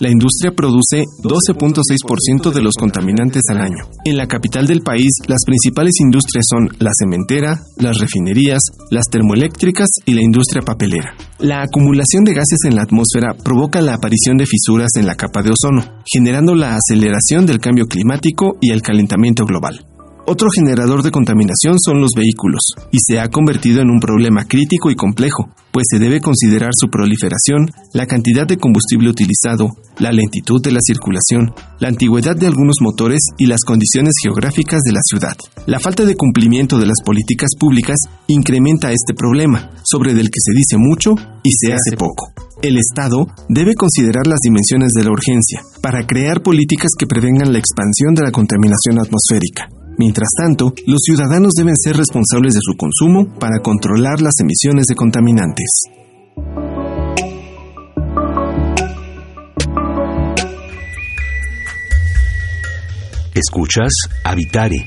La 0.00 0.10
industria 0.10 0.50
produce 0.50 1.04
12.6% 1.22 2.50
de 2.50 2.62
los 2.62 2.74
contaminantes 2.74 3.42
al 3.50 3.58
año. 3.58 3.84
En 4.04 4.16
la 4.16 4.26
capital 4.26 4.66
del 4.66 4.80
país, 4.80 5.10
las 5.28 5.44
principales 5.46 5.92
industrias 6.00 6.46
son 6.50 6.68
la 6.80 6.90
cementera, 6.98 7.60
las 7.76 7.98
refinerías, 7.98 8.62
las 8.90 9.04
termoeléctricas 9.12 9.90
y 10.06 10.14
la 10.14 10.22
industria 10.22 10.62
papelera. 10.62 11.14
La 11.38 11.62
acumulación 11.62 12.24
de 12.24 12.34
gases 12.34 12.64
en 12.66 12.74
la 12.74 12.82
atmósfera 12.82 13.34
provoca 13.44 13.80
la 13.80 13.94
aparición 13.94 14.36
de 14.38 14.46
fisuras 14.46 14.90
en 14.96 15.06
la 15.06 15.14
capa 15.14 15.42
de 15.42 15.50
ozono, 15.50 15.84
generando 16.04 16.54
la 16.54 16.76
aceleración 16.76 17.46
del 17.46 17.60
cambio 17.60 17.86
climático 17.86 18.56
y 18.60 18.72
el 18.72 18.82
calentamiento 18.82 19.19
global. 19.46 19.86
Otro 20.26 20.48
generador 20.54 21.02
de 21.02 21.10
contaminación 21.10 21.76
son 21.84 22.00
los 22.00 22.10
vehículos, 22.14 22.60
y 22.92 22.98
se 23.00 23.18
ha 23.18 23.28
convertido 23.28 23.80
en 23.80 23.90
un 23.90 24.00
problema 24.00 24.44
crítico 24.44 24.90
y 24.90 24.94
complejo, 24.94 25.48
pues 25.72 25.86
se 25.90 25.98
debe 25.98 26.20
considerar 26.20 26.70
su 26.72 26.88
proliferación, 26.88 27.70
la 27.94 28.06
cantidad 28.06 28.46
de 28.46 28.56
combustible 28.56 29.10
utilizado, 29.10 29.70
la 29.98 30.12
lentitud 30.12 30.62
de 30.62 30.72
la 30.72 30.80
circulación, 30.86 31.52
la 31.80 31.88
antigüedad 31.88 32.36
de 32.36 32.46
algunos 32.46 32.76
motores 32.80 33.20
y 33.38 33.46
las 33.46 33.64
condiciones 33.64 34.14
geográficas 34.22 34.80
de 34.82 34.92
la 34.92 35.00
ciudad. 35.02 35.36
La 35.66 35.80
falta 35.80 36.04
de 36.04 36.14
cumplimiento 36.14 36.78
de 36.78 36.86
las 36.86 37.02
políticas 37.04 37.50
públicas 37.58 37.98
incrementa 38.28 38.92
este 38.92 39.14
problema, 39.14 39.70
sobre 39.84 40.12
el 40.12 40.30
que 40.30 40.40
se 40.44 40.52
dice 40.52 40.76
mucho 40.76 41.14
y 41.42 41.50
se 41.52 41.72
hace 41.72 41.96
poco. 41.96 42.32
El 42.62 42.76
Estado 42.76 43.26
debe 43.48 43.74
considerar 43.74 44.26
las 44.26 44.40
dimensiones 44.40 44.92
de 44.92 45.04
la 45.04 45.12
urgencia 45.12 45.62
para 45.80 46.06
crear 46.06 46.42
políticas 46.42 46.90
que 46.98 47.06
prevengan 47.06 47.54
la 47.54 47.58
expansión 47.58 48.14
de 48.14 48.22
la 48.22 48.32
contaminación 48.32 49.00
atmosférica. 49.00 49.70
Mientras 49.96 50.28
tanto, 50.36 50.74
los 50.86 51.00
ciudadanos 51.02 51.52
deben 51.56 51.74
ser 51.74 51.96
responsables 51.96 52.52
de 52.52 52.60
su 52.62 52.76
consumo 52.76 53.34
para 53.38 53.60
controlar 53.60 54.20
las 54.20 54.34
emisiones 54.40 54.84
de 54.86 54.94
contaminantes. 54.94 55.70
Escuchas 63.34 63.92
Habitare, 64.22 64.84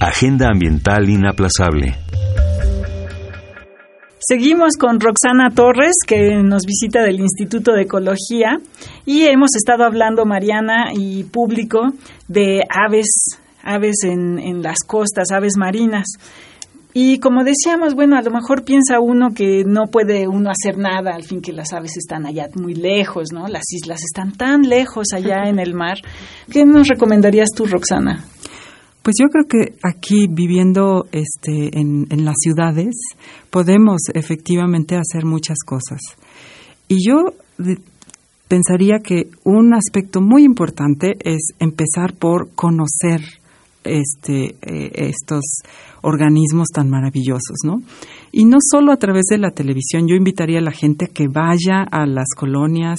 Agenda 0.00 0.48
Ambiental 0.50 1.10
Inaplazable. 1.10 2.09
Seguimos 4.30 4.76
con 4.78 5.00
Roxana 5.00 5.50
Torres, 5.52 5.94
que 6.06 6.40
nos 6.44 6.62
visita 6.64 7.02
del 7.02 7.18
Instituto 7.18 7.72
de 7.72 7.82
Ecología, 7.82 8.60
y 9.04 9.22
hemos 9.22 9.56
estado 9.56 9.82
hablando, 9.82 10.24
Mariana 10.24 10.92
y 10.94 11.24
público, 11.24 11.88
de 12.28 12.60
aves 12.70 13.08
aves 13.64 14.04
en, 14.04 14.38
en 14.38 14.62
las 14.62 14.84
costas, 14.86 15.32
aves 15.32 15.54
marinas. 15.56 16.06
Y 16.94 17.18
como 17.18 17.42
decíamos, 17.42 17.96
bueno, 17.96 18.16
a 18.16 18.22
lo 18.22 18.30
mejor 18.30 18.62
piensa 18.62 19.00
uno 19.00 19.30
que 19.34 19.64
no 19.66 19.86
puede 19.86 20.28
uno 20.28 20.50
hacer 20.50 20.78
nada, 20.78 21.10
al 21.12 21.24
fin 21.24 21.40
que 21.40 21.52
las 21.52 21.72
aves 21.72 21.96
están 21.96 22.24
allá 22.24 22.46
muy 22.54 22.74
lejos, 22.74 23.32
¿no? 23.32 23.48
Las 23.48 23.64
islas 23.72 24.00
están 24.04 24.30
tan 24.36 24.62
lejos 24.62 25.08
allá 25.12 25.48
en 25.48 25.58
el 25.58 25.74
mar. 25.74 25.98
¿Qué 26.52 26.64
nos 26.64 26.86
recomendarías 26.86 27.48
tú, 27.52 27.66
Roxana? 27.66 28.24
Pues 29.02 29.16
yo 29.18 29.28
creo 29.28 29.44
que 29.48 29.78
aquí 29.82 30.26
viviendo 30.28 31.06
este, 31.10 31.78
en, 31.78 32.06
en 32.10 32.24
las 32.24 32.36
ciudades 32.38 32.94
podemos 33.50 34.02
efectivamente 34.14 34.96
hacer 34.96 35.24
muchas 35.24 35.58
cosas. 35.64 36.00
Y 36.86 37.06
yo 37.06 37.34
pensaría 38.48 38.98
que 38.98 39.30
un 39.44 39.74
aspecto 39.74 40.20
muy 40.20 40.44
importante 40.44 41.16
es 41.20 41.52
empezar 41.60 42.14
por 42.14 42.50
conocer 42.54 43.20
este, 43.84 44.56
eh, 44.62 44.90
estos 44.94 45.44
organismos 46.02 46.68
tan 46.68 46.88
maravillosos, 46.88 47.58
¿no? 47.64 47.82
Y 48.32 48.44
no 48.44 48.58
solo 48.60 48.92
a 48.92 48.96
través 48.96 49.24
de 49.30 49.38
la 49.38 49.50
televisión, 49.50 50.06
yo 50.08 50.14
invitaría 50.14 50.58
a 50.58 50.62
la 50.62 50.72
gente 50.72 51.06
a 51.06 51.08
que 51.08 51.26
vaya 51.28 51.82
a 51.82 52.06
las 52.06 52.28
colonias 52.36 52.98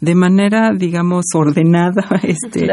de 0.00 0.14
manera, 0.14 0.72
digamos, 0.76 1.26
ordenada, 1.34 2.04
este, 2.22 2.68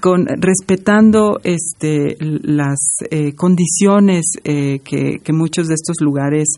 con 0.00 0.26
respetando 0.26 1.40
este, 1.44 2.16
las 2.20 2.78
eh, 3.10 3.34
condiciones 3.34 4.24
eh, 4.44 4.80
que, 4.84 5.20
que 5.22 5.32
muchos 5.32 5.68
de 5.68 5.74
estos 5.74 5.96
lugares 6.00 6.48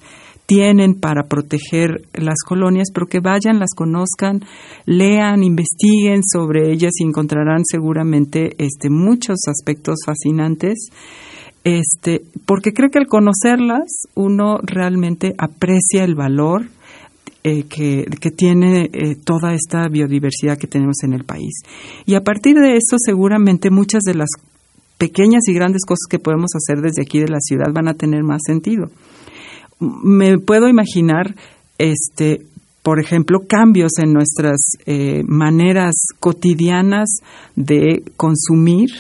tienen 0.47 0.95
para 0.95 1.25
proteger 1.25 2.07
las 2.15 2.39
colonias, 2.47 2.89
pero 2.95 3.07
que 3.07 3.21
vayan, 3.21 3.59
las 3.59 3.75
conozcan, 3.75 4.41
lean, 4.87 5.43
investiguen 5.43 6.23
sobre 6.25 6.73
ellas 6.73 6.93
y 7.01 7.05
encontrarán 7.05 7.65
seguramente 7.65 8.51
este, 8.59 8.89
muchos 8.89 9.39
aspectos 9.49 9.97
fascinantes. 10.07 10.89
Este, 11.65 12.23
porque 12.47 12.73
creo 12.73 12.91
que 12.91 13.01
al 13.01 13.09
conocerlas 13.09 14.07
uno 14.15 14.59
realmente 14.63 15.35
aprecia 15.37 16.05
el 16.05 16.15
valor 16.15 16.67
eh, 17.43 17.65
que, 17.65 18.31
tiene 18.31 18.91
eh, 18.93 19.17
toda 19.17 19.53
esta 19.53 19.89
biodiversidad 19.89 20.59
que 20.59 20.69
tenemos 20.69 21.03
en 21.03 21.13
el 21.13 21.25
país. 21.25 21.63
Y 22.05 22.15
a 22.15 22.23
partir 22.23 22.57
de 22.57 22.77
eso, 22.77 22.97
seguramente 22.99 23.71
muchas 23.71 24.03
de 24.03 24.15
las 24.15 24.29
pequeñas 24.99 25.47
y 25.49 25.55
grandes 25.55 25.85
cosas 25.85 26.07
que 26.09 26.19
podemos 26.19 26.51
hacer 26.55 26.83
desde 26.83 27.03
aquí 27.03 27.19
de 27.19 27.29
la 27.29 27.41
ciudad 27.41 27.73
van 27.73 27.89
a 27.89 27.95
tener 27.95 28.23
más 28.23 28.43
sentido. 28.45 28.91
Me 29.81 30.39
puedo 30.39 30.69
imaginar, 30.69 31.35
este, 31.79 32.43
por 32.83 33.01
ejemplo, 33.01 33.41
cambios 33.47 33.99
en 33.99 34.13
nuestras 34.13 34.57
eh, 34.87 35.23
maneras 35.27 35.95
cotidianas 36.21 37.09
de 37.57 38.03
consumir. 38.17 38.91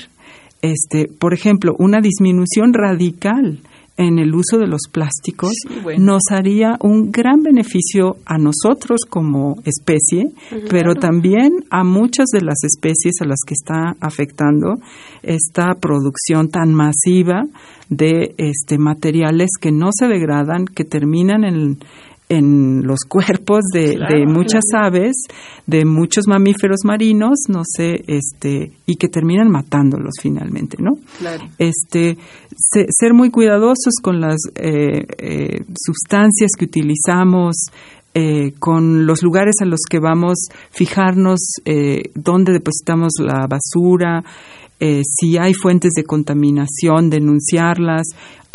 Este, 0.63 1.09
por 1.09 1.35
ejemplo, 1.35 1.75
una 1.79 2.01
disminución 2.01 2.73
radical 2.73 3.61
en 3.97 4.19
el 4.19 4.35
uso 4.35 4.59
de 4.59 4.67
los 4.67 4.83
plásticos 4.91 5.53
nos 5.99 6.23
haría 6.31 6.77
un 6.81 7.11
gran 7.11 7.43
beneficio 7.43 8.17
a 8.27 8.37
nosotros 8.39 9.01
como 9.09 9.57
especie, 9.65 10.33
pero 10.69 10.95
también 10.95 11.65
a 11.71 11.83
muchas 11.83 12.27
de 12.33 12.43
las 12.43 12.63
especies 12.65 13.15
a 13.21 13.27
las 13.27 13.41
que 13.47 13.55
está 13.55 13.97
afectando 14.01 14.75
esta 15.23 15.75
producción 15.81 16.49
tan 16.49 16.75
masiva 16.75 17.45
de 17.89 18.35
este 18.37 18.79
materiales 18.79 19.51
que 19.61 19.73
no 19.73 19.91
se 19.93 20.07
degradan, 20.09 20.67
que 20.67 20.85
terminan 20.85 21.45
en, 21.45 21.79
en 22.29 22.87
los 22.87 23.01
cuerpos 23.09 23.65
de, 23.73 23.97
muchas 24.27 24.65
aves, 24.75 25.17
de 25.67 25.85
muchos 25.85 26.27
mamíferos 26.27 26.81
marinos, 26.85 27.39
no 27.49 27.63
sé, 27.65 28.05
este, 28.07 28.73
y 28.87 28.97
que 28.97 29.09
terminan 29.09 29.51
matándolos 29.51 30.15
finalmente, 30.21 30.77
¿no? 30.81 30.99
Este, 31.59 32.17
ser 32.89 33.15
muy 33.15 33.31
cuidadosos 33.31 33.95
con 34.03 34.21
las 34.21 34.39
eh, 34.55 35.07
eh, 35.19 35.65
sustancias 35.75 36.51
que 36.59 36.65
utilizamos, 36.65 37.57
eh, 38.15 38.53
con 38.59 39.07
los 39.07 39.23
lugares 39.23 39.57
a 39.61 39.67
los 39.67 39.81
que 39.89 39.99
vamos, 39.99 40.49
fijarnos 40.71 41.41
dónde 42.15 42.53
depositamos 42.53 43.13
la 43.19 43.47
basura, 43.47 44.25
si 44.79 45.37
hay 45.37 45.53
fuentes 45.53 45.93
de 45.95 46.05
contaminación, 46.05 47.11
denunciarlas, 47.11 48.07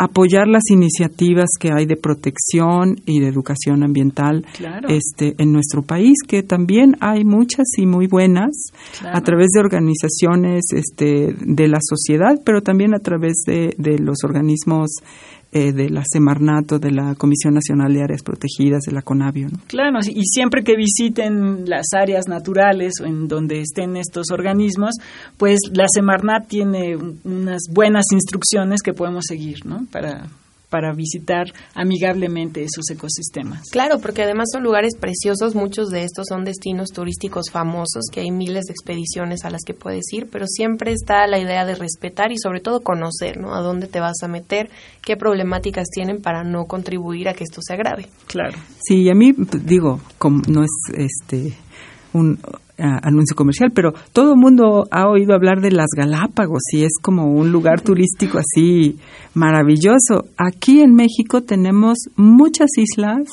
apoyar 0.02 0.48
las 0.48 0.64
iniciativas 0.70 1.50
que 1.60 1.70
hay 1.72 1.86
de 1.86 1.96
protección 1.96 2.96
y 3.06 3.20
de 3.20 3.28
educación 3.28 3.84
ambiental 3.84 4.44
este, 4.88 5.36
en 5.38 5.52
nuestro 5.52 5.82
país, 5.82 6.14
que 6.26 6.42
también 6.42 6.96
hay 7.00 7.24
muchas 7.24 7.66
y 7.76 7.86
muy 7.86 8.08
buenas 8.08 8.50
a 9.04 9.20
través 9.20 9.50
de 9.54 9.60
organizaciones 9.60 10.64
este, 10.74 11.36
de 11.38 11.68
la 11.68 11.78
sociedad, 11.80 12.40
pero 12.44 12.62
también 12.62 12.94
a 12.94 12.98
través 12.98 13.44
de, 13.46 13.74
de 13.78 13.98
los 14.00 14.24
organismos 14.24 14.90
eh, 15.52 15.72
de 15.72 15.90
la 15.90 16.02
Semarnato, 16.04 16.78
de 16.78 16.90
la 16.90 17.14
Comisión 17.14 17.54
Nacional 17.54 17.92
de 17.92 18.02
Áreas 18.02 18.22
Protegidas, 18.22 18.82
de 18.86 18.92
la 18.92 19.02
CONAVIO. 19.02 19.48
Claro, 19.66 19.98
y 20.02 20.24
siempre 20.24 20.64
que 20.64 20.76
visiten 20.76 21.68
las 21.68 21.86
áreas 21.94 22.26
naturales 22.26 22.94
o 23.02 23.04
en 23.04 23.28
donde 23.28 23.60
estén 23.60 23.96
estos 23.96 24.30
organismos, 24.30 24.94
pues 25.36 25.58
la 25.72 25.84
Semarnat 25.92 26.48
tiene 26.48 26.96
unas 26.96 27.62
buenas 27.70 28.06
instrucciones 28.12 28.80
que 28.82 28.94
podemos 28.94 29.24
seguir, 29.28 29.66
¿no? 29.66 29.86
Para, 29.92 30.26
para 30.72 30.94
visitar 30.94 31.48
amigablemente 31.74 32.62
esos 32.62 32.88
ecosistemas. 32.90 33.60
Claro, 33.70 33.98
porque 34.00 34.22
además 34.22 34.48
son 34.50 34.62
lugares 34.62 34.96
preciosos, 34.98 35.54
muchos 35.54 35.90
de 35.90 36.02
estos 36.02 36.28
son 36.30 36.44
destinos 36.44 36.88
turísticos 36.94 37.50
famosos, 37.52 38.06
que 38.10 38.20
hay 38.20 38.30
miles 38.30 38.64
de 38.64 38.72
expediciones 38.72 39.44
a 39.44 39.50
las 39.50 39.60
que 39.66 39.74
puedes 39.74 40.10
ir, 40.14 40.28
pero 40.32 40.46
siempre 40.46 40.92
está 40.92 41.26
la 41.26 41.38
idea 41.38 41.66
de 41.66 41.74
respetar 41.74 42.32
y 42.32 42.38
sobre 42.38 42.60
todo 42.60 42.80
conocer, 42.80 43.36
¿no? 43.36 43.54
A 43.54 43.60
dónde 43.60 43.86
te 43.86 44.00
vas 44.00 44.22
a 44.22 44.28
meter, 44.28 44.70
qué 45.02 45.18
problemáticas 45.18 45.88
tienen 45.90 46.22
para 46.22 46.42
no 46.42 46.64
contribuir 46.64 47.28
a 47.28 47.34
que 47.34 47.44
esto 47.44 47.60
se 47.60 47.74
agrave. 47.74 48.08
Claro. 48.26 48.56
Sí, 48.82 49.10
a 49.10 49.14
mí 49.14 49.34
digo, 49.64 50.00
como 50.16 50.40
no 50.48 50.62
es 50.62 50.70
este 50.96 51.52
un 52.14 52.38
anuncio 52.82 53.36
comercial, 53.36 53.70
pero 53.74 53.92
todo 54.12 54.32
el 54.32 54.38
mundo 54.38 54.84
ha 54.90 55.08
oído 55.08 55.34
hablar 55.34 55.60
de 55.60 55.70
las 55.70 55.88
Galápagos 55.96 56.62
y 56.72 56.84
es 56.84 56.92
como 57.00 57.26
un 57.26 57.52
lugar 57.52 57.80
turístico 57.80 58.38
así 58.38 58.98
maravilloso. 59.34 60.26
Aquí 60.36 60.80
en 60.80 60.94
México 60.94 61.42
tenemos 61.42 61.98
muchas 62.16 62.70
islas 62.76 63.28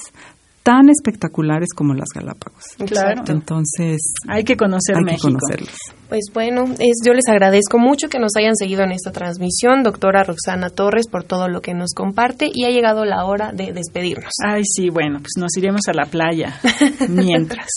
tan 0.70 0.88
espectaculares 0.88 1.70
como 1.76 1.96
las 1.96 2.10
Galápagos. 2.14 2.64
Claro. 2.86 3.24
Entonces, 3.28 4.14
hay 4.28 4.44
que 4.44 4.56
conocer 4.56 4.98
hay 4.98 5.04
México. 5.04 5.30
Que 5.30 5.34
conocerlos. 5.34 5.76
Pues 6.10 6.26
bueno, 6.32 6.66
es, 6.78 7.02
yo 7.04 7.14
les 7.14 7.28
agradezco 7.28 7.80
mucho 7.80 8.08
que 8.08 8.20
nos 8.20 8.36
hayan 8.38 8.56
seguido 8.56 8.84
en 8.84 8.92
esta 8.92 9.12
transmisión, 9.12 9.82
doctora 9.82 10.24
Roxana 10.24 10.70
Torres, 10.70 11.08
por 11.08 11.24
todo 11.24 11.48
lo 11.48 11.62
que 11.62 11.74
nos 11.74 11.94
comparte 11.96 12.52
y 12.54 12.66
ha 12.66 12.70
llegado 12.70 13.04
la 13.04 13.26
hora 13.26 13.52
de 13.52 13.74
despedirnos. 13.74 14.32
Ay, 14.46 14.62
sí, 14.64 14.90
bueno, 14.92 15.20
pues 15.20 15.34
nos 15.38 15.58
iremos 15.58 15.82
a 15.88 15.94
la 15.94 16.06
playa 16.06 16.60
mientras. 17.10 17.68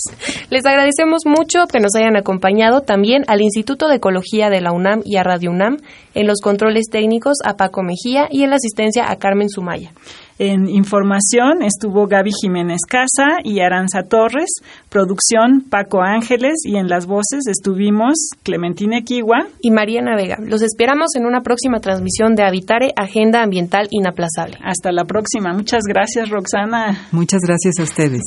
les 0.51 0.67
agradecemos 0.67 1.23
mucho 1.25 1.67
que 1.71 1.81
nos 1.81 1.95
hayan 1.95 2.17
acompañado 2.17 2.83
también 2.83 3.25
al 3.27 3.41
Instituto 3.41 3.89
de 3.89 3.97
Ecología 3.97 4.51
de 4.51 4.61
la 4.61 4.73
UNAM 4.73 5.01
y 5.05 5.17
a 5.17 5.23
Radio 5.23 5.51
UNAM, 5.51 5.79
en 6.13 6.27
los 6.27 6.41
controles 6.43 6.85
técnicos 6.91 7.39
a 7.43 7.57
Paco 7.57 7.83
Mejía 7.83 8.29
y 8.31 8.43
en 8.43 8.51
la 8.51 8.57
asistencia 8.57 9.11
a 9.11 9.17
Carmen 9.17 9.49
Sumaya. 9.49 9.93
En 10.39 10.69
información 10.69 11.63
estuvo 11.63 12.07
Gaby 12.07 12.31
Jiménez 12.41 12.81
Casa 12.89 13.39
y 13.45 13.61
Aranza 13.61 14.03
Torres, 14.03 14.51
producción 14.89 15.65
Paco 15.69 16.03
Ángeles 16.03 16.65
y 16.65 16.77
en 16.77 16.89
las 16.89 17.07
voces 17.07 17.47
estuvimos 17.49 18.15
Clementina 18.43 18.99
Equigua 18.99 19.47
y 19.61 19.71
Mariana 19.71 20.17
Vega. 20.17 20.39
Los 20.41 20.63
esperamos 20.63 21.15
en 21.17 21.27
una 21.27 21.43
próxima 21.43 21.81
transmisión 21.81 22.35
de 22.35 22.45
Habitare, 22.45 22.93
Agenda 22.97 23.43
Ambiental 23.43 23.89
Inaplazable. 23.91 24.59
Hasta 24.63 24.93
la 24.93 25.05
próxima. 25.05 25.53
Muchas 25.53 25.83
gracias, 25.87 26.31
Roxana. 26.31 27.09
Muchas 27.13 27.41
gracias 27.47 27.79
a 27.79 27.83
ustedes. 27.83 28.23